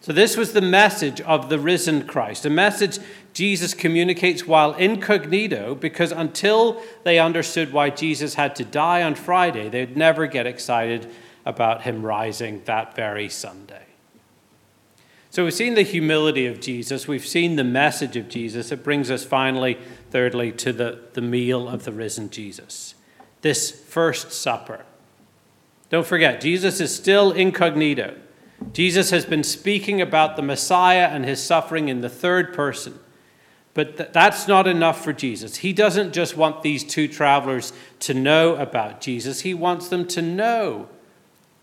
So, 0.00 0.12
this 0.12 0.36
was 0.36 0.52
the 0.52 0.60
message 0.60 1.20
of 1.20 1.48
the 1.48 1.58
risen 1.58 2.06
Christ, 2.06 2.44
a 2.44 2.50
message 2.50 2.98
Jesus 3.36 3.74
communicates 3.74 4.46
while 4.46 4.72
incognito, 4.72 5.74
because 5.74 6.10
until 6.10 6.82
they 7.04 7.18
understood 7.18 7.70
why 7.70 7.90
Jesus 7.90 8.32
had 8.32 8.56
to 8.56 8.64
die 8.64 9.02
on 9.02 9.14
Friday, 9.14 9.68
they'd 9.68 9.94
never 9.94 10.26
get 10.26 10.46
excited 10.46 11.12
about 11.44 11.82
him 11.82 12.02
rising 12.02 12.62
that 12.64 12.96
very 12.96 13.28
Sunday. 13.28 13.84
So, 15.28 15.44
we've 15.44 15.52
seen 15.52 15.74
the 15.74 15.82
humility 15.82 16.46
of 16.46 16.62
Jesus, 16.62 17.06
we've 17.06 17.26
seen 17.26 17.56
the 17.56 17.64
message 17.64 18.16
of 18.16 18.30
Jesus. 18.30 18.72
It 18.72 18.82
brings 18.82 19.10
us 19.10 19.22
finally, 19.22 19.76
thirdly, 20.10 20.50
to 20.52 20.72
the, 20.72 21.00
the 21.12 21.20
meal 21.20 21.68
of 21.68 21.84
the 21.84 21.92
risen 21.92 22.30
Jesus, 22.30 22.94
this 23.42 23.70
first 23.70 24.32
supper. 24.32 24.86
Don't 25.90 26.06
forget, 26.06 26.40
Jesus 26.40 26.80
is 26.80 26.96
still 26.96 27.32
incognito. 27.32 28.16
Jesus 28.72 29.10
has 29.10 29.26
been 29.26 29.44
speaking 29.44 30.00
about 30.00 30.36
the 30.36 30.42
Messiah 30.42 31.08
and 31.08 31.26
his 31.26 31.42
suffering 31.42 31.90
in 31.90 32.00
the 32.00 32.08
third 32.08 32.54
person. 32.54 32.98
But 33.76 33.98
th- 33.98 34.08
that's 34.10 34.48
not 34.48 34.66
enough 34.66 35.04
for 35.04 35.12
Jesus. 35.12 35.56
He 35.56 35.74
doesn't 35.74 36.14
just 36.14 36.34
want 36.34 36.62
these 36.62 36.82
two 36.82 37.06
travelers 37.06 37.74
to 38.00 38.14
know 38.14 38.56
about 38.56 39.02
Jesus, 39.02 39.42
he 39.42 39.52
wants 39.52 39.88
them 39.88 40.06
to 40.08 40.22
know 40.22 40.88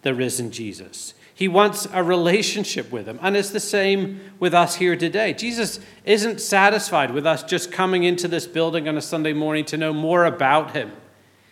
the 0.03 0.13
risen 0.13 0.51
Jesus. 0.51 1.15
He 1.33 1.47
wants 1.47 1.87
a 1.91 2.03
relationship 2.03 2.91
with 2.91 3.07
him. 3.07 3.17
And 3.19 3.35
it's 3.35 3.49
the 3.49 3.59
same 3.59 4.19
with 4.39 4.53
us 4.53 4.75
here 4.75 4.95
today. 4.95 5.33
Jesus 5.33 5.79
isn't 6.05 6.39
satisfied 6.39 7.09
with 7.09 7.25
us 7.25 7.41
just 7.41 7.71
coming 7.71 8.03
into 8.03 8.27
this 8.27 8.45
building 8.45 8.87
on 8.87 8.95
a 8.95 9.01
Sunday 9.01 9.33
morning 9.33 9.65
to 9.65 9.77
know 9.77 9.91
more 9.91 10.25
about 10.25 10.75
him. 10.75 10.91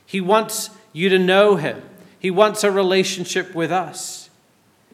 He 0.06 0.21
wants 0.21 0.69
you 0.93 1.10
to 1.10 1.17
know 1.17 1.56
him, 1.56 1.82
he 2.19 2.30
wants 2.30 2.63
a 2.63 2.69
relationship 2.69 3.56
with 3.56 3.71
us. 3.71 4.21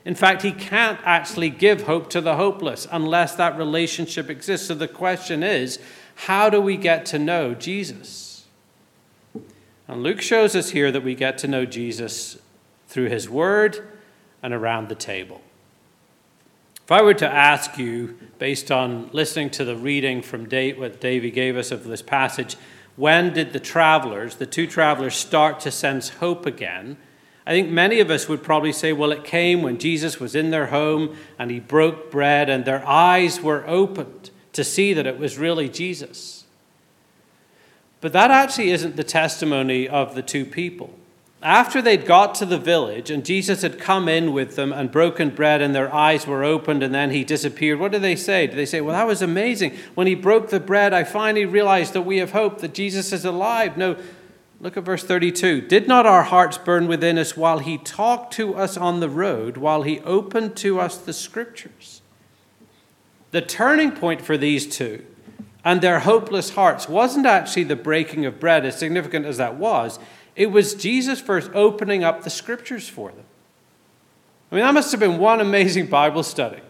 In 0.07 0.15
fact, 0.15 0.41
he 0.41 0.53
can't 0.53 1.01
actually 1.03 1.49
give 1.49 1.81
hope 1.81 2.09
to 2.11 2.21
the 2.21 2.37
hopeless 2.37 2.87
unless 2.89 3.35
that 3.35 3.57
relationship 3.57 4.29
exists. 4.29 4.69
So 4.69 4.73
the 4.73 4.87
question 4.87 5.43
is 5.43 5.79
how 6.15 6.49
do 6.49 6.61
we 6.61 6.77
get 6.77 7.05
to 7.07 7.19
know 7.19 7.53
Jesus? 7.53 8.45
And 9.85 10.03
Luke 10.03 10.21
shows 10.21 10.55
us 10.55 10.69
here 10.69 10.93
that 10.93 11.03
we 11.03 11.13
get 11.13 11.37
to 11.39 11.47
know 11.49 11.65
Jesus 11.65 12.37
through 12.87 13.09
his 13.09 13.29
word 13.29 13.85
and 14.41 14.53
around 14.53 14.87
the 14.87 14.95
table. 14.95 15.41
If 16.85 16.89
I 16.89 17.01
were 17.01 17.13
to 17.15 17.27
ask 17.27 17.77
you, 17.77 18.17
based 18.39 18.71
on 18.71 19.09
listening 19.11 19.49
to 19.51 19.65
the 19.65 19.75
reading 19.75 20.21
from 20.21 20.47
Dave, 20.47 20.79
what 20.79 21.01
gave 21.01 21.57
us 21.57 21.69
of 21.69 21.83
this 21.83 22.01
passage, 22.01 22.55
when 22.95 23.33
did 23.33 23.51
the 23.51 23.59
travelers, 23.59 24.35
the 24.35 24.45
two 24.45 24.67
travelers, 24.67 25.15
start 25.15 25.59
to 25.61 25.69
sense 25.69 26.07
hope 26.07 26.45
again? 26.45 26.95
I 27.47 27.51
think 27.51 27.69
many 27.69 28.01
of 28.01 28.11
us 28.11 28.27
would 28.27 28.43
probably 28.43 28.73
say, 28.73 28.91
well, 28.91 29.13
it 29.13 29.23
came 29.23 29.61
when 29.61 29.77
Jesus 29.77 30.19
was 30.19 30.35
in 30.35 30.49
their 30.49 30.65
home 30.65 31.15
and 31.39 31.49
he 31.49 31.61
broke 31.61 32.11
bread 32.11 32.49
and 32.49 32.65
their 32.65 32.85
eyes 32.85 33.41
were 33.41 33.65
opened 33.65 34.31
to 34.51 34.65
see 34.65 34.91
that 34.91 35.07
it 35.07 35.17
was 35.17 35.37
really 35.37 35.69
Jesus. 35.69 36.43
But 38.01 38.11
that 38.11 38.31
actually 38.31 38.71
isn't 38.71 38.97
the 38.97 39.03
testimony 39.05 39.87
of 39.87 40.13
the 40.13 40.21
two 40.21 40.43
people. 40.43 40.93
After 41.41 41.81
they'd 41.81 42.05
got 42.05 42.35
to 42.35 42.45
the 42.45 42.57
village 42.57 43.09
and 43.09 43.23
Jesus 43.23 43.61
had 43.61 43.79
come 43.79 44.09
in 44.09 44.33
with 44.33 44.57
them 44.57 44.73
and 44.73 44.91
broken 44.91 45.29
bread 45.29 45.61
and 45.61 45.73
their 45.73 45.93
eyes 45.93 46.27
were 46.27 46.43
opened 46.43 46.83
and 46.83 46.93
then 46.93 47.11
he 47.11 47.23
disappeared, 47.23 47.79
what 47.79 47.93
do 47.93 47.99
they 47.99 48.17
say? 48.17 48.47
Do 48.47 48.57
they 48.57 48.65
say, 48.65 48.81
Well, 48.81 48.93
that 48.93 49.07
was 49.07 49.21
amazing. 49.21 49.73
When 49.95 50.07
he 50.07 50.15
broke 50.15 50.49
the 50.49 50.59
bread, 50.59 50.91
I 50.91 51.05
finally 51.05 51.45
realized 51.45 51.93
that 51.93 52.01
we 52.01 52.17
have 52.17 52.31
hope, 52.31 52.59
that 52.59 52.73
Jesus 52.73 53.13
is 53.13 53.23
alive. 53.23 53.77
No, 53.77 53.95
Look 54.59 54.75
at 54.75 54.83
verse 54.83 55.03
32. 55.03 55.61
Did 55.61 55.87
not 55.87 56.05
our 56.05 56.23
hearts 56.23 56.57
burn 56.57 56.87
within 56.87 57.17
us 57.17 57.37
while 57.37 57.59
he 57.59 57.77
talked 57.77 58.33
to 58.33 58.55
us 58.55 58.75
on 58.75 58.99
the 58.99 59.09
road, 59.09 59.57
while 59.57 59.83
he 59.83 59.99
opened 59.99 60.55
to 60.57 60.79
us 60.79 60.97
the 60.97 61.13
scriptures? 61.13 62.01
The 63.31 63.41
turning 63.41 63.91
point 63.91 64.21
for 64.21 64.37
these 64.37 64.65
two 64.65 65.05
and 65.67 65.81
their 65.81 65.99
hopeless 65.99 66.51
hearts 66.51 66.87
wasn't 66.87 67.25
actually 67.25 67.65
the 67.65 67.75
breaking 67.75 68.25
of 68.25 68.39
bread, 68.39 68.65
as 68.65 68.79
significant 68.79 69.25
as 69.25 69.35
that 69.35 69.55
was. 69.55 69.99
It 70.33 70.49
was 70.49 70.73
Jesus 70.73 71.19
first 71.19 71.51
opening 71.53 72.05
up 72.05 72.23
the 72.23 72.29
scriptures 72.29 72.87
for 72.87 73.11
them. 73.11 73.25
I 74.49 74.55
mean, 74.55 74.63
that 74.63 74.73
must 74.73 74.91
have 74.91 75.01
been 75.01 75.17
one 75.17 75.41
amazing 75.41 75.87
Bible 75.87 76.23
study. 76.23 76.61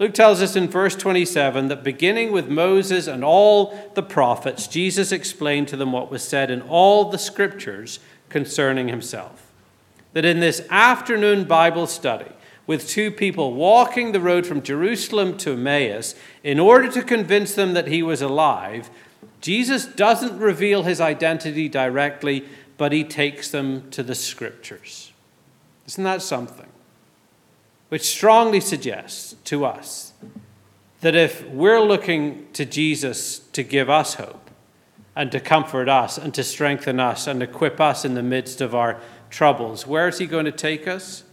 Luke 0.00 0.14
tells 0.14 0.40
us 0.40 0.56
in 0.56 0.66
verse 0.66 0.96
27 0.96 1.68
that 1.68 1.84
beginning 1.84 2.32
with 2.32 2.48
Moses 2.48 3.06
and 3.06 3.22
all 3.22 3.90
the 3.92 4.02
prophets, 4.02 4.66
Jesus 4.66 5.12
explained 5.12 5.68
to 5.68 5.76
them 5.76 5.92
what 5.92 6.10
was 6.10 6.26
said 6.26 6.50
in 6.50 6.62
all 6.62 7.10
the 7.10 7.18
scriptures 7.18 8.00
concerning 8.30 8.88
himself. 8.88 9.52
That 10.14 10.24
in 10.24 10.40
this 10.40 10.66
afternoon 10.70 11.44
Bible 11.44 11.86
study, 11.86 12.32
with 12.66 12.88
two 12.88 13.10
people 13.10 13.52
walking 13.52 14.12
the 14.12 14.20
road 14.20 14.46
from 14.46 14.62
Jerusalem 14.62 15.36
to 15.38 15.52
Emmaus, 15.52 16.14
in 16.42 16.58
order 16.58 16.90
to 16.92 17.02
convince 17.02 17.54
them 17.54 17.74
that 17.74 17.88
he 17.88 18.02
was 18.02 18.22
alive, 18.22 18.88
Jesus 19.42 19.84
doesn't 19.84 20.38
reveal 20.38 20.84
his 20.84 21.02
identity 21.02 21.68
directly, 21.68 22.46
but 22.78 22.92
he 22.92 23.04
takes 23.04 23.50
them 23.50 23.90
to 23.90 24.02
the 24.02 24.14
scriptures. 24.14 25.12
Isn't 25.86 26.04
that 26.04 26.22
something? 26.22 26.69
Which 27.90 28.08
strongly 28.08 28.60
suggests 28.60 29.34
to 29.44 29.64
us 29.64 30.14
that 31.00 31.14
if 31.14 31.46
we're 31.48 31.80
looking 31.80 32.46
to 32.52 32.64
Jesus 32.64 33.40
to 33.52 33.62
give 33.62 33.90
us 33.90 34.14
hope 34.14 34.50
and 35.16 35.32
to 35.32 35.40
comfort 35.40 35.88
us 35.88 36.16
and 36.16 36.32
to 36.34 36.44
strengthen 36.44 37.00
us 37.00 37.26
and 37.26 37.42
equip 37.42 37.80
us 37.80 38.04
in 38.04 38.14
the 38.14 38.22
midst 38.22 38.60
of 38.60 38.74
our 38.74 39.00
troubles, 39.28 39.86
where 39.86 40.08
is 40.08 40.18
He 40.18 40.26
going 40.26 40.44
to 40.44 40.52
take 40.52 40.86
us? 40.86 41.24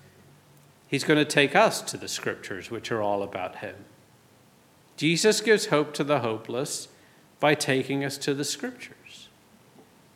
He's 0.87 1.03
going 1.03 1.19
to 1.19 1.25
take 1.25 1.55
us 1.55 1.81
to 1.83 1.97
the 1.97 2.07
scriptures, 2.07 2.71
which 2.71 2.91
are 2.91 3.01
all 3.01 3.21
about 3.21 3.57
Him. 3.57 3.75
Jesus 4.95 5.41
gives 5.41 5.67
hope 5.67 5.93
to 5.93 6.03
the 6.03 6.19
hopeless 6.19 6.87
by 7.39 7.53
taking 7.53 8.03
us 8.03 8.17
to 8.17 8.33
the 8.33 8.45
scriptures. 8.45 8.96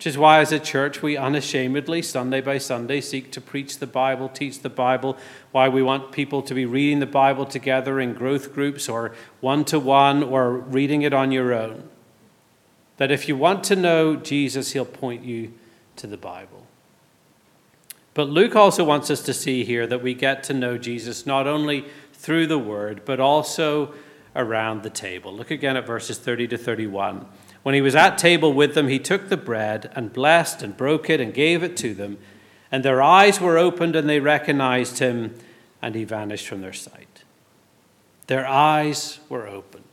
Which 0.01 0.07
is 0.07 0.17
why, 0.17 0.39
as 0.39 0.51
a 0.51 0.57
church, 0.57 1.03
we 1.03 1.15
unashamedly, 1.15 2.01
Sunday 2.01 2.41
by 2.41 2.57
Sunday, 2.57 3.01
seek 3.01 3.31
to 3.33 3.39
preach 3.39 3.77
the 3.77 3.85
Bible, 3.85 4.29
teach 4.29 4.61
the 4.61 4.67
Bible. 4.67 5.15
Why 5.51 5.69
we 5.69 5.83
want 5.83 6.11
people 6.11 6.41
to 6.41 6.55
be 6.55 6.65
reading 6.65 6.97
the 6.97 7.05
Bible 7.05 7.45
together 7.45 7.99
in 7.99 8.15
growth 8.15 8.51
groups 8.51 8.89
or 8.89 9.13
one 9.41 9.63
to 9.65 9.77
one 9.77 10.23
or 10.23 10.53
reading 10.53 11.03
it 11.03 11.13
on 11.13 11.31
your 11.31 11.53
own. 11.53 11.83
that 12.97 13.11
if 13.11 13.27
you 13.27 13.37
want 13.37 13.63
to 13.65 13.75
know 13.75 14.15
Jesus, 14.15 14.71
he'll 14.71 14.85
point 14.85 15.23
you 15.23 15.53
to 15.97 16.07
the 16.07 16.17
Bible. 16.17 16.65
But 18.15 18.27
Luke 18.27 18.55
also 18.55 18.83
wants 18.83 19.11
us 19.11 19.21
to 19.21 19.35
see 19.35 19.63
here 19.63 19.85
that 19.85 20.01
we 20.01 20.15
get 20.15 20.41
to 20.45 20.53
know 20.55 20.79
Jesus 20.79 21.27
not 21.27 21.45
only 21.45 21.85
through 22.11 22.47
the 22.47 22.57
word, 22.57 23.03
but 23.05 23.19
also 23.19 23.93
around 24.35 24.81
the 24.81 24.89
table. 24.89 25.31
Look 25.31 25.51
again 25.51 25.77
at 25.77 25.85
verses 25.85 26.17
30 26.17 26.47
to 26.47 26.57
31. 26.57 27.27
When 27.63 27.75
he 27.75 27.81
was 27.81 27.95
at 27.95 28.17
table 28.17 28.53
with 28.53 28.73
them, 28.73 28.87
he 28.87 28.99
took 28.99 29.29
the 29.29 29.37
bread 29.37 29.91
and 29.95 30.13
blessed 30.13 30.63
and 30.63 30.75
broke 30.75 31.09
it 31.09 31.21
and 31.21 31.33
gave 31.33 31.61
it 31.63 31.77
to 31.77 31.93
them. 31.93 32.17
And 32.71 32.83
their 32.83 33.01
eyes 33.01 33.39
were 33.39 33.57
opened 33.57 33.95
and 33.95 34.09
they 34.09 34.19
recognized 34.19 34.99
him, 34.99 35.35
and 35.81 35.93
he 35.93 36.03
vanished 36.03 36.47
from 36.47 36.61
their 36.61 36.73
sight. 36.73 37.23
Their 38.27 38.47
eyes 38.47 39.19
were 39.29 39.47
opened. 39.47 39.83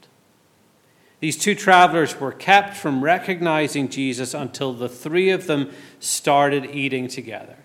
These 1.21 1.37
two 1.37 1.57
travelers 1.57 2.21
were 2.21 2.33
kept 2.33 2.77
from 2.77 3.03
recognizing 3.03 3.89
Jesus 3.89 4.35
until 4.35 4.73
the 4.73 4.89
three 4.89 5.31
of 5.31 5.47
them 5.47 5.73
started 5.99 6.67
eating 6.67 7.09
together. 7.09 7.57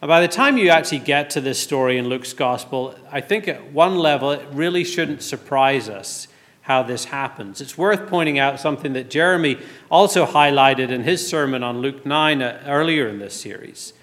And 0.00 0.08
by 0.08 0.20
the 0.20 0.28
time 0.28 0.56
you 0.56 0.68
actually 0.68 1.00
get 1.00 1.30
to 1.30 1.40
this 1.40 1.58
story 1.58 1.98
in 1.98 2.08
Luke's 2.08 2.32
gospel, 2.32 2.94
I 3.10 3.20
think 3.20 3.48
at 3.48 3.72
one 3.72 3.98
level 3.98 4.30
it 4.30 4.46
really 4.52 4.84
shouldn't 4.84 5.22
surprise 5.22 5.88
us 5.88 6.28
how 6.68 6.82
this 6.82 7.06
happens. 7.06 7.62
It's 7.62 7.78
worth 7.78 8.08
pointing 8.08 8.38
out 8.38 8.60
something 8.60 8.92
that 8.92 9.08
Jeremy 9.08 9.56
also 9.90 10.26
highlighted 10.26 10.90
in 10.90 11.02
his 11.02 11.26
sermon 11.26 11.62
on 11.62 11.78
Luke 11.80 12.04
9 12.04 12.42
uh, 12.42 12.62
earlier 12.66 13.08
in 13.08 13.18
this 13.18 13.32
series, 13.40 13.94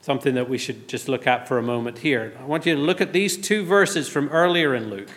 something 0.00 0.34
that 0.36 0.48
we 0.48 0.56
should 0.56 0.86
just 0.86 1.08
look 1.08 1.26
at 1.26 1.48
for 1.48 1.58
a 1.58 1.62
moment 1.62 1.98
here. 1.98 2.32
I 2.38 2.44
want 2.44 2.64
you 2.64 2.76
to 2.76 2.80
look 2.80 3.00
at 3.00 3.12
these 3.12 3.36
two 3.36 3.64
verses 3.64 4.08
from 4.08 4.28
earlier 4.28 4.72
in 4.72 4.88
Luke 4.88 5.10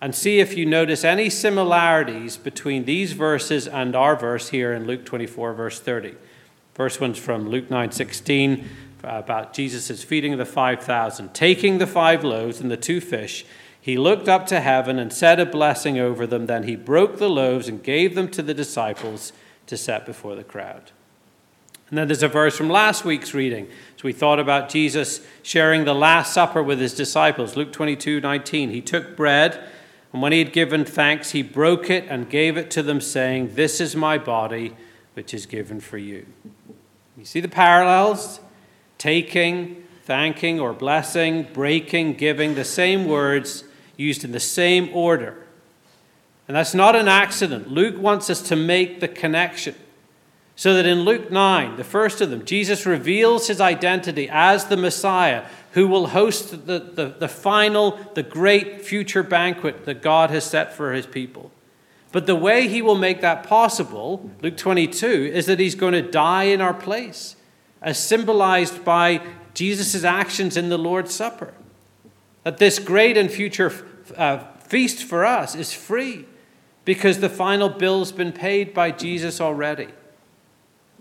and 0.00 0.12
see 0.12 0.40
if 0.40 0.56
you 0.56 0.66
notice 0.66 1.04
any 1.04 1.30
similarities 1.30 2.36
between 2.36 2.84
these 2.84 3.12
verses 3.12 3.68
and 3.68 3.94
our 3.94 4.16
verse 4.16 4.48
here 4.48 4.72
in 4.72 4.88
Luke 4.88 5.04
24, 5.04 5.54
verse 5.54 5.78
30. 5.78 6.16
First 6.74 7.00
one's 7.00 7.18
from 7.18 7.48
Luke 7.48 7.70
9 7.70 7.92
16 7.92 8.68
about 9.04 9.52
Jesus' 9.52 10.02
feeding 10.02 10.36
the 10.36 10.44
5,000. 10.44 11.32
Taking 11.32 11.78
the 11.78 11.86
five 11.86 12.24
loaves 12.24 12.60
and 12.60 12.72
the 12.72 12.76
two 12.76 13.00
fish, 13.00 13.46
he 13.80 13.96
looked 13.96 14.28
up 14.28 14.46
to 14.46 14.60
heaven 14.60 14.98
and 14.98 15.12
said 15.12 15.40
a 15.40 15.46
blessing 15.46 15.98
over 15.98 16.26
them. 16.26 16.46
Then 16.46 16.64
he 16.64 16.76
broke 16.76 17.18
the 17.18 17.30
loaves 17.30 17.68
and 17.68 17.82
gave 17.82 18.14
them 18.14 18.28
to 18.32 18.42
the 18.42 18.54
disciples 18.54 19.32
to 19.66 19.76
set 19.76 20.04
before 20.04 20.34
the 20.34 20.44
crowd. 20.44 20.90
And 21.88 21.98
then 21.98 22.08
there's 22.08 22.22
a 22.22 22.28
verse 22.28 22.56
from 22.56 22.68
last 22.68 23.04
week's 23.04 23.34
reading. 23.34 23.66
So 23.96 24.02
we 24.04 24.12
thought 24.12 24.38
about 24.38 24.68
Jesus 24.68 25.20
sharing 25.42 25.84
the 25.84 25.94
Last 25.94 26.32
Supper 26.32 26.62
with 26.62 26.78
his 26.78 26.94
disciples. 26.94 27.56
Luke 27.56 27.72
22 27.72 28.20
19. 28.20 28.70
He 28.70 28.80
took 28.80 29.16
bread, 29.16 29.60
and 30.12 30.22
when 30.22 30.32
he 30.32 30.38
had 30.38 30.52
given 30.52 30.84
thanks, 30.84 31.30
he 31.30 31.42
broke 31.42 31.90
it 31.90 32.04
and 32.08 32.30
gave 32.30 32.56
it 32.56 32.70
to 32.72 32.82
them, 32.82 33.00
saying, 33.00 33.54
This 33.54 33.80
is 33.80 33.96
my 33.96 34.18
body, 34.18 34.76
which 35.14 35.34
is 35.34 35.46
given 35.46 35.80
for 35.80 35.98
you. 35.98 36.26
You 37.16 37.24
see 37.24 37.40
the 37.40 37.48
parallels? 37.48 38.40
taking, 39.00 39.82
thanking, 40.02 40.60
or 40.60 40.74
blessing, 40.74 41.48
breaking, 41.54 42.12
giving, 42.12 42.54
the 42.54 42.64
same 42.64 43.06
words 43.06 43.64
used 44.00 44.24
in 44.24 44.32
the 44.32 44.40
same 44.40 44.88
order. 44.94 45.46
And 46.48 46.56
that's 46.56 46.74
not 46.74 46.96
an 46.96 47.06
accident. 47.06 47.70
Luke 47.70 48.00
wants 48.00 48.28
us 48.28 48.42
to 48.42 48.56
make 48.56 49.00
the 49.00 49.08
connection. 49.08 49.74
So 50.56 50.74
that 50.74 50.84
in 50.84 51.02
Luke 51.02 51.30
9, 51.30 51.76
the 51.76 51.84
first 51.84 52.20
of 52.20 52.30
them, 52.30 52.44
Jesus 52.44 52.84
reveals 52.84 53.46
his 53.46 53.60
identity 53.60 54.28
as 54.30 54.66
the 54.66 54.76
Messiah 54.76 55.44
who 55.72 55.86
will 55.86 56.08
host 56.08 56.66
the, 56.66 56.80
the, 56.80 57.14
the 57.18 57.28
final, 57.28 57.98
the 58.14 58.22
great 58.22 58.82
future 58.82 59.22
banquet 59.22 59.84
that 59.84 60.02
God 60.02 60.30
has 60.30 60.44
set 60.44 60.74
for 60.74 60.92
his 60.92 61.06
people. 61.06 61.50
But 62.12 62.26
the 62.26 62.36
way 62.36 62.66
he 62.66 62.82
will 62.82 62.96
make 62.96 63.20
that 63.20 63.46
possible, 63.46 64.30
Luke 64.42 64.56
22, 64.56 65.06
is 65.06 65.46
that 65.46 65.60
he's 65.60 65.76
going 65.76 65.92
to 65.92 66.02
die 66.02 66.44
in 66.44 66.60
our 66.60 66.74
place 66.74 67.36
as 67.80 67.98
symbolized 67.98 68.84
by 68.84 69.22
Jesus' 69.54 70.04
actions 70.04 70.56
in 70.56 70.68
the 70.68 70.78
Lord's 70.78 71.14
Supper. 71.14 71.54
That 72.42 72.58
this 72.58 72.78
great 72.78 73.16
and 73.16 73.30
future 73.30 73.70
uh, 74.16 74.44
feast 74.64 75.04
for 75.04 75.24
us 75.24 75.54
is 75.54 75.72
free 75.72 76.26
because 76.84 77.18
the 77.18 77.28
final 77.28 77.68
bill's 77.68 78.12
been 78.12 78.32
paid 78.32 78.74
by 78.74 78.90
Jesus 78.90 79.40
already. 79.40 79.88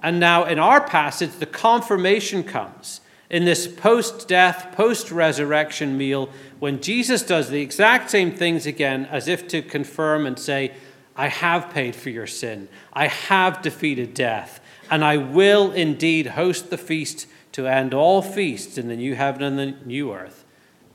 And 0.01 0.19
now, 0.19 0.45
in 0.45 0.59
our 0.59 0.81
passage, 0.81 1.31
the 1.39 1.45
confirmation 1.45 2.43
comes 2.43 3.01
in 3.29 3.45
this 3.45 3.67
post 3.67 4.27
death, 4.27 4.73
post 4.75 5.11
resurrection 5.11 5.97
meal 5.97 6.29
when 6.59 6.81
Jesus 6.81 7.21
does 7.21 7.49
the 7.49 7.61
exact 7.61 8.09
same 8.09 8.31
things 8.31 8.65
again 8.65 9.05
as 9.05 9.27
if 9.27 9.47
to 9.49 9.61
confirm 9.61 10.25
and 10.25 10.39
say, 10.39 10.73
I 11.15 11.27
have 11.27 11.69
paid 11.71 11.95
for 11.95 12.09
your 12.09 12.27
sin. 12.27 12.69
I 12.93 13.07
have 13.07 13.61
defeated 13.61 14.13
death 14.13 14.61
and 14.89 15.03
I 15.03 15.17
will 15.17 15.71
indeed 15.71 16.27
host 16.27 16.69
the 16.69 16.77
feast 16.77 17.27
to 17.51 17.67
end 17.67 17.93
all 17.93 18.21
feasts 18.21 18.77
in 18.77 18.87
the 18.87 18.95
new 18.95 19.15
heaven 19.15 19.43
and 19.43 19.59
the 19.59 19.85
new 19.85 20.13
earth, 20.13 20.45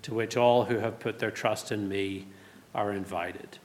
to 0.05 0.15
which 0.15 0.37
all 0.37 0.67
who 0.67 0.79
have 0.79 1.01
put 1.01 1.19
their 1.19 1.31
trust 1.31 1.73
in 1.73 1.89
me 1.89 2.27
are 2.75 2.93
invited. 2.93 3.59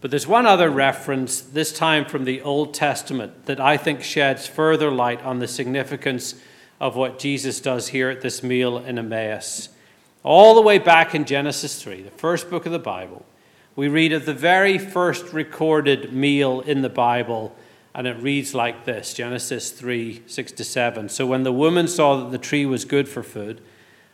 But 0.00 0.10
there's 0.10 0.26
one 0.26 0.46
other 0.46 0.70
reference, 0.70 1.40
this 1.40 1.72
time 1.72 2.06
from 2.06 2.24
the 2.24 2.40
Old 2.42 2.72
Testament, 2.72 3.46
that 3.46 3.60
I 3.60 3.76
think 3.76 4.02
sheds 4.02 4.46
further 4.46 4.90
light 4.90 5.22
on 5.22 5.38
the 5.38 5.48
significance 5.48 6.34
of 6.80 6.96
what 6.96 7.18
Jesus 7.18 7.60
does 7.60 7.88
here 7.88 8.08
at 8.08 8.22
this 8.22 8.42
meal 8.42 8.78
in 8.78 8.98
Emmaus. 8.98 9.68
All 10.22 10.54
the 10.54 10.62
way 10.62 10.78
back 10.78 11.14
in 11.14 11.26
Genesis 11.26 11.82
3, 11.82 12.02
the 12.02 12.10
first 12.10 12.48
book 12.48 12.64
of 12.66 12.72
the 12.72 12.78
Bible, 12.78 13.24
we 13.76 13.88
read 13.88 14.12
of 14.12 14.26
the 14.26 14.34
very 14.34 14.78
first 14.78 15.32
recorded 15.32 16.12
meal 16.12 16.60
in 16.60 16.82
the 16.82 16.88
Bible 16.88 17.54
and 17.94 18.06
it 18.06 18.16
reads 18.18 18.54
like 18.54 18.84
this 18.84 19.14
Genesis 19.14 19.70
3 19.70 20.22
6 20.26 20.52
to 20.52 20.64
7. 20.64 21.08
So 21.08 21.26
when 21.26 21.42
the 21.42 21.52
woman 21.52 21.88
saw 21.88 22.16
that 22.20 22.30
the 22.30 22.38
tree 22.38 22.66
was 22.66 22.84
good 22.84 23.08
for 23.08 23.22
food, 23.22 23.60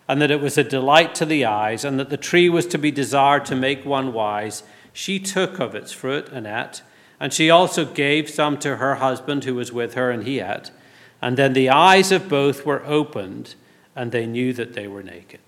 and 0.09 0.23
that 0.23 0.31
it 0.31 0.40
was 0.40 0.57
a 0.57 0.64
delight 0.64 1.14
to 1.16 1.27
the 1.27 1.45
eyes, 1.45 1.85
and 1.85 1.99
that 1.99 2.11
the 2.11 2.16
tree 2.16 2.49
was 2.49 2.66
to 2.66 2.79
be 2.79 2.90
desired 2.90 3.45
to 3.47 3.57
make 3.57 3.85
one 3.85 4.12
wise, 4.12 4.62
she 4.92 5.19
took 5.19 5.59
of 5.59 5.75
its 5.75 5.92
fruit 5.92 6.29
and 6.29 6.47
ate. 6.47 6.83
And 7.19 7.33
she 7.33 7.51
also 7.51 7.85
gave 7.85 8.31
some 8.31 8.59
to 8.59 8.77
her 8.77 8.97
husband 8.97 9.45
who 9.45 9.55
was 9.55 9.73
with 9.73 9.95
her, 9.95 10.11
and 10.11 10.25
he 10.25 10.40
ate. 10.40 10.71
And 11.21 11.37
then 11.37 11.55
the 11.55 11.71
eyes 11.71 12.12
of 12.12 12.29
both 12.29 12.64
were 12.64 12.85
opened, 12.85 13.55
and 13.95 14.12
they 14.12 14.27
knew 14.27 14.53
that 14.53 14.75
they 14.75 14.87
were 14.87 15.03
naked. 15.03 15.40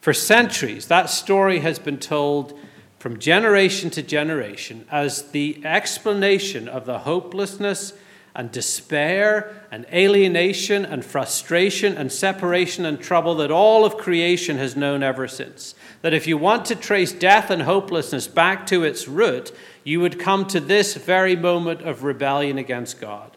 For 0.00 0.12
centuries, 0.12 0.86
that 0.86 1.10
story 1.10 1.60
has 1.60 1.78
been 1.78 1.98
told 1.98 2.58
from 2.98 3.18
generation 3.18 3.90
to 3.90 4.02
generation 4.02 4.86
as 4.90 5.30
the 5.30 5.60
explanation 5.64 6.68
of 6.68 6.86
the 6.86 7.00
hopelessness 7.00 7.92
and 8.36 8.52
despair 8.52 9.62
and 9.70 9.86
alienation 9.92 10.84
and 10.84 11.02
frustration 11.02 11.96
and 11.96 12.12
separation 12.12 12.84
and 12.84 13.00
trouble 13.00 13.34
that 13.36 13.50
all 13.50 13.86
of 13.86 13.96
creation 13.96 14.58
has 14.58 14.76
known 14.76 15.02
ever 15.02 15.26
since. 15.26 15.74
That 16.02 16.12
if 16.12 16.26
you 16.26 16.36
want 16.36 16.66
to 16.66 16.76
trace 16.76 17.12
death 17.12 17.50
and 17.50 17.62
hopelessness 17.62 18.28
back 18.28 18.66
to 18.66 18.84
its 18.84 19.08
root, 19.08 19.56
you 19.84 20.00
would 20.00 20.20
come 20.20 20.46
to 20.48 20.60
this 20.60 20.94
very 20.94 21.34
moment 21.34 21.80
of 21.80 22.04
rebellion 22.04 22.58
against 22.58 23.00
God. 23.00 23.34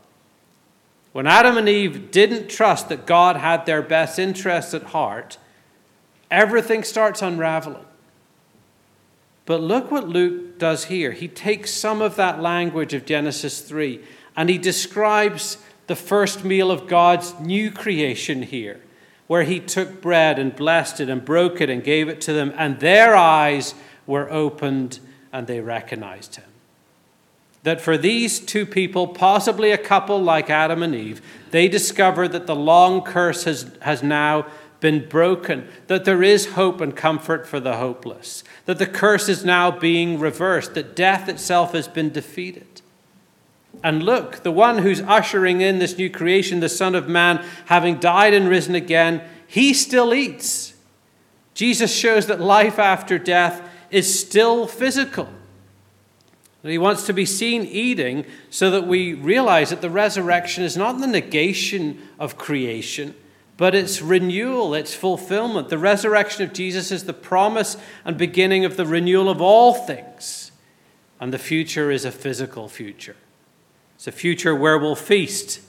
When 1.13 1.27
Adam 1.27 1.57
and 1.57 1.69
Eve 1.69 2.11
didn't 2.11 2.49
trust 2.49 2.89
that 2.89 3.05
God 3.05 3.37
had 3.37 3.65
their 3.65 3.81
best 3.81 4.19
interests 4.19 4.73
at 4.73 4.83
heart, 4.83 5.37
everything 6.29 6.83
starts 6.83 7.21
unraveling. 7.21 7.85
But 9.45 9.61
look 9.61 9.89
what 9.91 10.09
Luke 10.09 10.59
does 10.59 10.85
here. 10.85 11.13
He 11.13 11.29
takes 11.29 11.73
some 11.73 12.01
of 12.01 12.17
that 12.17 12.41
language 12.41 12.93
of 12.93 13.05
Genesis 13.05 13.61
3 13.61 14.03
and 14.35 14.49
he 14.49 14.57
describes 14.57 15.57
the 15.87 15.95
first 15.95 16.43
meal 16.43 16.69
of 16.71 16.87
God's 16.87 17.37
new 17.39 17.71
creation 17.71 18.43
here, 18.43 18.79
where 19.27 19.43
he 19.43 19.59
took 19.59 20.01
bread 20.01 20.37
and 20.37 20.55
blessed 20.55 20.99
it 20.99 21.09
and 21.09 21.25
broke 21.25 21.61
it 21.61 21.69
and 21.69 21.83
gave 21.83 22.07
it 22.07 22.21
to 22.21 22.33
them, 22.33 22.53
and 22.57 22.79
their 22.79 23.15
eyes 23.15 23.73
were 24.05 24.31
opened 24.31 24.99
and 25.31 25.47
they 25.47 25.61
recognized 25.61 26.35
him. 26.35 26.45
That 27.63 27.81
for 27.81 27.97
these 27.97 28.39
two 28.39 28.65
people, 28.65 29.07
possibly 29.07 29.71
a 29.71 29.77
couple 29.77 30.21
like 30.21 30.49
Adam 30.49 30.81
and 30.81 30.95
Eve, 30.95 31.21
they 31.51 31.67
discover 31.67 32.27
that 32.27 32.47
the 32.47 32.55
long 32.55 33.01
curse 33.01 33.43
has, 33.43 33.75
has 33.81 34.01
now 34.01 34.45
been 34.79 35.07
broken, 35.09 35.67
that 35.87 36.05
there 36.05 36.23
is 36.23 36.53
hope 36.53 36.79
and 36.79 36.95
comfort 36.95 37.45
for 37.45 37.59
the 37.59 37.77
hopeless, 37.77 38.43
that 38.65 38.79
the 38.79 38.87
curse 38.87 39.27
is 39.27 39.43
now 39.43 39.69
being 39.71 40.19
reversed, 40.19 40.73
that 40.73 40.95
death 40.95 41.27
itself 41.27 41.73
has 41.73 41.87
been 41.87 42.09
defeated. 42.09 42.78
And 43.83 44.03
look, 44.03 44.43
the 44.43 44.51
one 44.51 44.79
who's 44.79 45.01
ushering 45.01 45.61
in 45.61 45.79
this 45.79 45.97
new 45.97 46.09
creation, 46.09 46.59
the 46.59 46.69
Son 46.69 46.95
of 46.95 47.07
Man, 47.07 47.45
having 47.65 47.97
died 47.99 48.33
and 48.33 48.49
risen 48.49 48.75
again, 48.75 49.21
he 49.47 49.73
still 49.73 50.13
eats. 50.13 50.73
Jesus 51.53 51.93
shows 51.93 52.27
that 52.27 52.39
life 52.39 52.79
after 52.79 53.17
death 53.17 53.67
is 53.89 54.19
still 54.19 54.67
physical. 54.67 55.29
He 56.61 56.77
wants 56.77 57.05
to 57.05 57.13
be 57.13 57.25
seen 57.25 57.63
eating 57.63 58.25
so 58.49 58.69
that 58.71 58.85
we 58.85 59.13
realize 59.13 59.69
that 59.69 59.81
the 59.81 59.89
resurrection 59.89 60.63
is 60.63 60.75
not 60.75 60.99
the 60.99 61.07
negation 61.07 62.01
of 62.19 62.37
creation 62.37 63.15
but 63.59 63.75
it's 63.75 64.01
renewal, 64.01 64.73
it's 64.73 64.95
fulfillment. 64.95 65.67
The 65.67 65.77
resurrection 65.77 66.45
of 66.45 66.53
Jesus 66.53 66.93
is 66.93 67.03
the 67.03 67.13
promise 67.13 67.75
and 68.05 68.17
beginning 68.17 68.63
of 68.63 68.77
the 68.77 68.85
renewal 68.85 69.27
of 69.27 69.41
all 69.41 69.73
things. 69.73 70.53
And 71.19 71.33
the 71.33 71.37
future 71.37 71.91
is 71.91 72.05
a 72.05 72.11
physical 72.11 72.69
future. 72.69 73.17
It's 73.99 74.07
a 74.07 74.13
future 74.13 74.55
where 74.55 74.77
we'll 74.77 74.95
feast. 74.95 75.59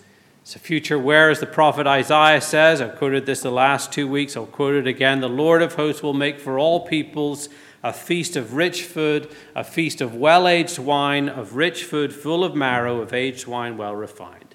It's 0.42 0.54
a 0.54 0.60
future 0.60 0.96
where, 0.96 1.30
as 1.30 1.40
the 1.40 1.46
prophet 1.46 1.88
Isaiah 1.88 2.40
says, 2.40 2.80
I've 2.80 2.94
quoted 2.94 3.26
this 3.26 3.40
the 3.40 3.50
last 3.50 3.92
two 3.92 4.06
weeks, 4.06 4.36
I'll 4.36 4.46
quote 4.46 4.76
it 4.76 4.86
again 4.86 5.20
the 5.20 5.28
Lord 5.28 5.62
of 5.62 5.74
hosts 5.74 6.00
will 6.00 6.14
make 6.14 6.38
for 6.38 6.56
all 6.56 6.86
peoples 6.86 7.48
a 7.82 7.92
feast 7.92 8.36
of 8.36 8.54
rich 8.54 8.84
food, 8.84 9.34
a 9.56 9.64
feast 9.64 10.00
of 10.00 10.14
well 10.14 10.46
aged 10.46 10.78
wine, 10.78 11.28
of 11.28 11.56
rich 11.56 11.82
food 11.82 12.14
full 12.14 12.44
of 12.44 12.54
marrow, 12.54 13.00
of 13.00 13.12
aged 13.12 13.48
wine 13.48 13.76
well 13.76 13.96
refined. 13.96 14.54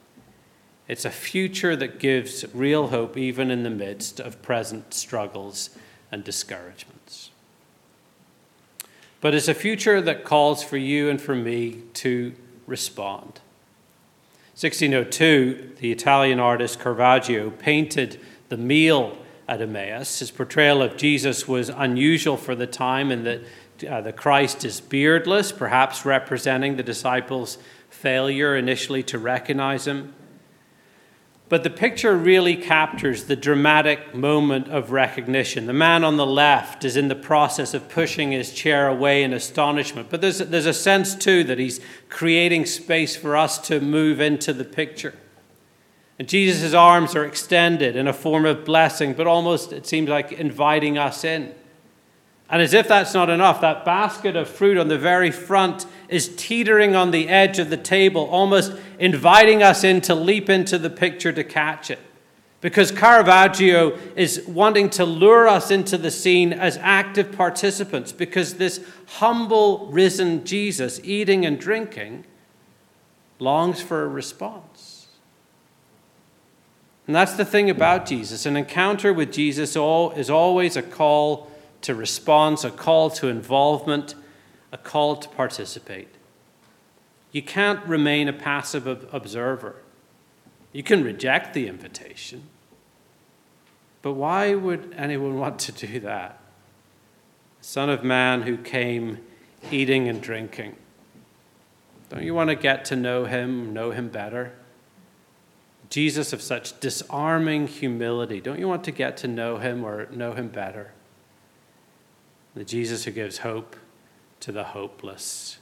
It's 0.87 1.03
a 1.03 1.11
future 1.11 1.75
that 1.75 1.99
gives 1.99 2.45
real 2.55 2.87
hope 2.87 3.17
even 3.17 3.51
in 3.51 3.63
the 3.63 3.69
midst 3.69 4.21
of 4.21 4.41
present 4.41 4.93
struggles 4.93 5.71
and 6.13 6.23
discouragements. 6.23 7.29
But 9.19 9.35
it's 9.35 9.49
a 9.49 9.53
future 9.53 9.99
that 9.99 10.23
calls 10.23 10.63
for 10.63 10.77
you 10.77 11.09
and 11.09 11.19
for 11.19 11.35
me 11.35 11.81
to 11.95 12.35
respond. 12.67 13.41
1602, 14.55 15.73
the 15.81 15.91
Italian 15.91 16.39
artist 16.39 16.79
Caravaggio 16.79 17.49
painted 17.49 18.17
the 18.47 18.55
meal 18.55 19.17
at 19.49 19.61
Emmaus. 19.61 20.19
His 20.19 20.31
portrayal 20.31 20.81
of 20.81 20.95
Jesus 20.95 21.45
was 21.45 21.67
unusual 21.67 22.37
for 22.37 22.55
the 22.55 22.65
time 22.65 23.11
in 23.11 23.25
that 23.25 23.41
uh, 23.85 23.99
the 23.99 24.13
Christ 24.13 24.63
is 24.63 24.79
beardless, 24.79 25.51
perhaps 25.51 26.05
representing 26.05 26.77
the 26.77 26.83
disciples' 26.83 27.57
failure 27.89 28.55
initially 28.55 29.03
to 29.03 29.19
recognize 29.19 29.85
him. 29.85 30.13
But 31.47 31.63
the 31.63 31.69
picture 31.69 32.17
really 32.17 32.55
captures 32.55 33.25
the 33.25 33.35
dramatic 33.35 34.15
moment 34.15 34.67
of 34.67 34.91
recognition. 34.91 35.67
The 35.67 35.73
man 35.73 36.03
on 36.03 36.17
the 36.17 36.25
left 36.25 36.83
is 36.83 36.97
in 36.97 37.07
the 37.07 37.15
process 37.15 37.75
of 37.75 37.87
pushing 37.87 38.31
his 38.31 38.51
chair 38.51 38.87
away 38.87 39.21
in 39.21 39.31
astonishment. 39.31 40.09
But 40.09 40.21
there's, 40.21 40.39
there's 40.39 40.65
a 40.65 40.73
sense, 40.73 41.13
too, 41.13 41.43
that 41.43 41.59
he's 41.59 41.79
creating 42.09 42.65
space 42.65 43.15
for 43.15 43.37
us 43.37 43.59
to 43.67 43.79
move 43.79 44.19
into 44.19 44.53
the 44.53 44.65
picture. 44.65 45.13
And 46.17 46.27
Jesus' 46.27 46.73
arms 46.73 47.15
are 47.15 47.25
extended 47.25 47.95
in 47.95 48.07
a 48.07 48.13
form 48.13 48.45
of 48.45 48.65
blessing, 48.65 49.13
but 49.13 49.27
almost, 49.27 49.71
it 49.71 49.85
seems 49.85 50.09
like, 50.09 50.31
inviting 50.31 50.97
us 50.97 51.23
in. 51.23 51.53
And 52.49 52.61
as 52.61 52.73
if 52.73 52.87
that's 52.87 53.13
not 53.13 53.29
enough, 53.29 53.61
that 53.61 53.85
basket 53.85 54.35
of 54.35 54.47
fruit 54.47 54.77
on 54.77 54.87
the 54.87 54.97
very 54.97 55.31
front 55.31 55.85
is 56.09 56.35
teetering 56.35 56.95
on 56.95 57.11
the 57.11 57.27
edge 57.27 57.59
of 57.59 57.69
the 57.69 57.77
table, 57.77 58.25
almost 58.25 58.73
inviting 58.99 59.61
us 59.61 59.83
in 59.83 60.01
to 60.01 60.15
leap 60.15 60.49
into 60.49 60.77
the 60.77 60.89
picture 60.89 61.31
to 61.31 61.43
catch 61.43 61.89
it. 61.89 61.99
Because 62.61 62.89
Caravaggio 62.89 63.97
is 64.15 64.43
wanting 64.47 64.89
to 64.91 65.05
lure 65.05 65.47
us 65.47 65.69
into 65.69 65.97
the 65.97 66.09
scene 66.09 66.51
as 66.51 66.77
active 66.77 67.31
participants, 67.31 68.11
because 68.11 68.55
this 68.55 68.83
humble, 69.07 69.87
risen 69.91 70.43
Jesus, 70.45 70.99
eating 71.03 71.45
and 71.45 71.59
drinking, 71.59 72.25
longs 73.37 73.81
for 73.81 74.03
a 74.03 74.07
response. 74.07 75.07
And 77.05 77.15
that's 77.15 77.33
the 77.33 77.45
thing 77.45 77.69
about 77.69 78.07
Jesus. 78.07 78.47
An 78.47 78.57
encounter 78.57 79.13
with 79.13 79.31
Jesus 79.31 79.71
is 79.71 80.29
always 80.29 80.75
a 80.75 80.81
call 80.81 81.51
to 81.81 81.93
response, 81.93 82.63
a 82.63 82.71
call 82.71 83.11
to 83.11 83.27
involvement, 83.27 84.15
a 84.71 84.77
call 84.77 85.17
to 85.17 85.29
participate. 85.29 86.14
You 87.35 87.41
can't 87.41 87.85
remain 87.85 88.29
a 88.29 88.33
passive 88.33 88.87
observer. 88.87 89.75
You 90.71 90.83
can 90.83 91.03
reject 91.03 91.53
the 91.53 91.67
invitation. 91.67 92.43
But 94.01 94.13
why 94.13 94.55
would 94.55 94.95
anyone 94.97 95.37
want 95.39 95.59
to 95.59 95.73
do 95.73 95.99
that? 95.99 96.39
Son 97.59 97.89
of 97.89 98.05
Man 98.05 98.43
who 98.43 98.55
came 98.55 99.17
eating 99.69 100.07
and 100.07 100.21
drinking. 100.21 100.77
Don't 102.07 102.23
you 102.23 102.33
want 102.33 102.51
to 102.51 102.55
get 102.55 102.85
to 102.85 102.95
know 102.95 103.25
him, 103.25 103.73
know 103.73 103.91
him 103.91 104.07
better? 104.07 104.53
Jesus 105.89 106.31
of 106.31 106.41
such 106.41 106.79
disarming 106.79 107.67
humility. 107.67 108.39
Don't 108.39 108.59
you 108.59 108.69
want 108.69 108.85
to 108.85 108.91
get 108.91 109.17
to 109.17 109.27
know 109.27 109.57
him 109.57 109.83
or 109.83 110.05
know 110.09 110.31
him 110.31 110.47
better? 110.47 110.93
the 112.53 112.63
Jesus 112.63 113.03
who 113.03 113.11
gives 113.11 113.39
hope 113.39 113.75
to 114.39 114.53
the 114.53 114.63
hopeless. 114.63 115.57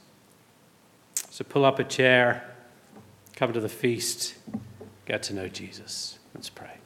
So 1.34 1.42
pull 1.42 1.64
up 1.64 1.80
a 1.80 1.84
chair, 1.84 2.44
come 3.34 3.52
to 3.54 3.60
the 3.60 3.68
feast, 3.68 4.36
get 5.04 5.24
to 5.24 5.34
know 5.34 5.48
Jesus. 5.48 6.20
Let's 6.32 6.48
pray. 6.48 6.76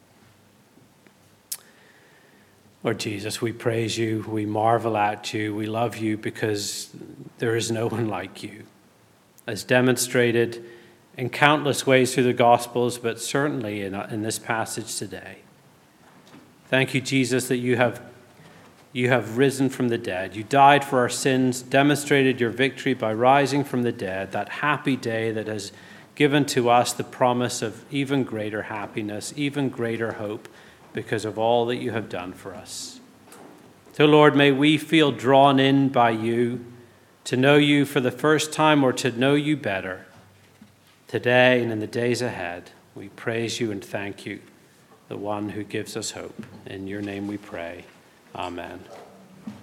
Lord 2.83 2.99
Jesus, 2.99 3.43
we 3.43 3.53
praise 3.53 3.99
you, 3.99 4.25
we 4.27 4.47
marvel 4.47 4.97
at 4.97 5.35
you, 5.35 5.55
we 5.55 5.67
love 5.67 5.99
you 5.99 6.17
because 6.17 6.89
there 7.37 7.57
is 7.57 7.71
no 7.71 7.89
one 7.89 8.09
like 8.09 8.43
you, 8.43 8.63
as 9.47 9.65
demonstrated 9.65 10.65
in 11.19 11.29
countless 11.29 11.87
ways 11.87 12.15
through 12.15 12.25
the 12.25 12.33
Gospels, 12.33 12.97
but 12.97 13.21
certainly 13.21 13.83
in, 13.83 13.95
in 13.95 14.23
this 14.23 14.39
passage 14.39 14.97
today. 14.97 15.41
Thank 16.69 16.95
you, 16.95 17.03
Jesus, 17.03 17.49
that 17.49 17.59
you 17.59 17.77
have 17.77 18.01
you 18.93 19.09
have 19.09 19.37
risen 19.37 19.69
from 19.69 19.89
the 19.89 19.99
dead. 19.99 20.35
You 20.35 20.45
died 20.45 20.85
for 20.85 21.01
our 21.01 21.09
sins, 21.09 21.63
demonstrated 21.63 22.41
your 22.41 22.51
victory 22.51 22.95
by 22.95 23.13
rising 23.13 23.65
from 23.65 23.83
the 23.83 23.93
dead, 23.93 24.33
that 24.33 24.49
happy 24.49 24.97
day 24.97 25.31
that 25.31 25.47
has 25.47 25.73
given 26.15 26.45
to 26.47 26.69
us 26.69 26.93
the 26.93 27.05
promise 27.05 27.63
of 27.63 27.85
even 27.93 28.25
greater 28.25 28.63
happiness, 28.63 29.33
even 29.37 29.69
greater 29.69 30.13
hope, 30.13 30.49
because 30.93 31.25
of 31.25 31.39
all 31.39 31.67
that 31.67 31.77
you 31.77 31.93
have 31.93 32.09
done 32.09 32.33
for 32.33 32.55
us. 32.55 32.99
So, 33.93 34.07
Lord, 34.07 34.35
may 34.35 34.53
we 34.53 34.79
feel 34.79 35.13
drawn 35.13 35.61
in 35.61 35.91
by 35.91 36.11
you 36.11 36.65
to 37.25 37.37
know 37.37 37.57
you 37.57 37.85
for 37.85 38.01
the 38.01 38.11
first 38.11 38.53
time 38.53 38.83
or 38.83 38.93
to 38.95 39.11
know 39.13 39.35
you 39.35 39.57
better. 39.57 40.07
Today 41.09 41.63
and 41.63 41.71
in 41.71 41.81
the 41.81 41.87
days 41.87 42.23
ahead, 42.23 42.71
we 42.95 43.09
praise 43.11 43.61
you 43.61 43.71
and 43.71 43.85
thank 43.85 44.25
you, 44.25 44.41
the 45.09 45.17
one 45.17 45.51
who 45.51 45.63
gives 45.63 45.97
us 45.97 46.13
hope. 46.13 46.45
In 46.67 46.89
your 46.89 47.03
name 47.03 47.27
we 47.27 47.37
pray. 47.37 47.85
Amen. 48.35 48.89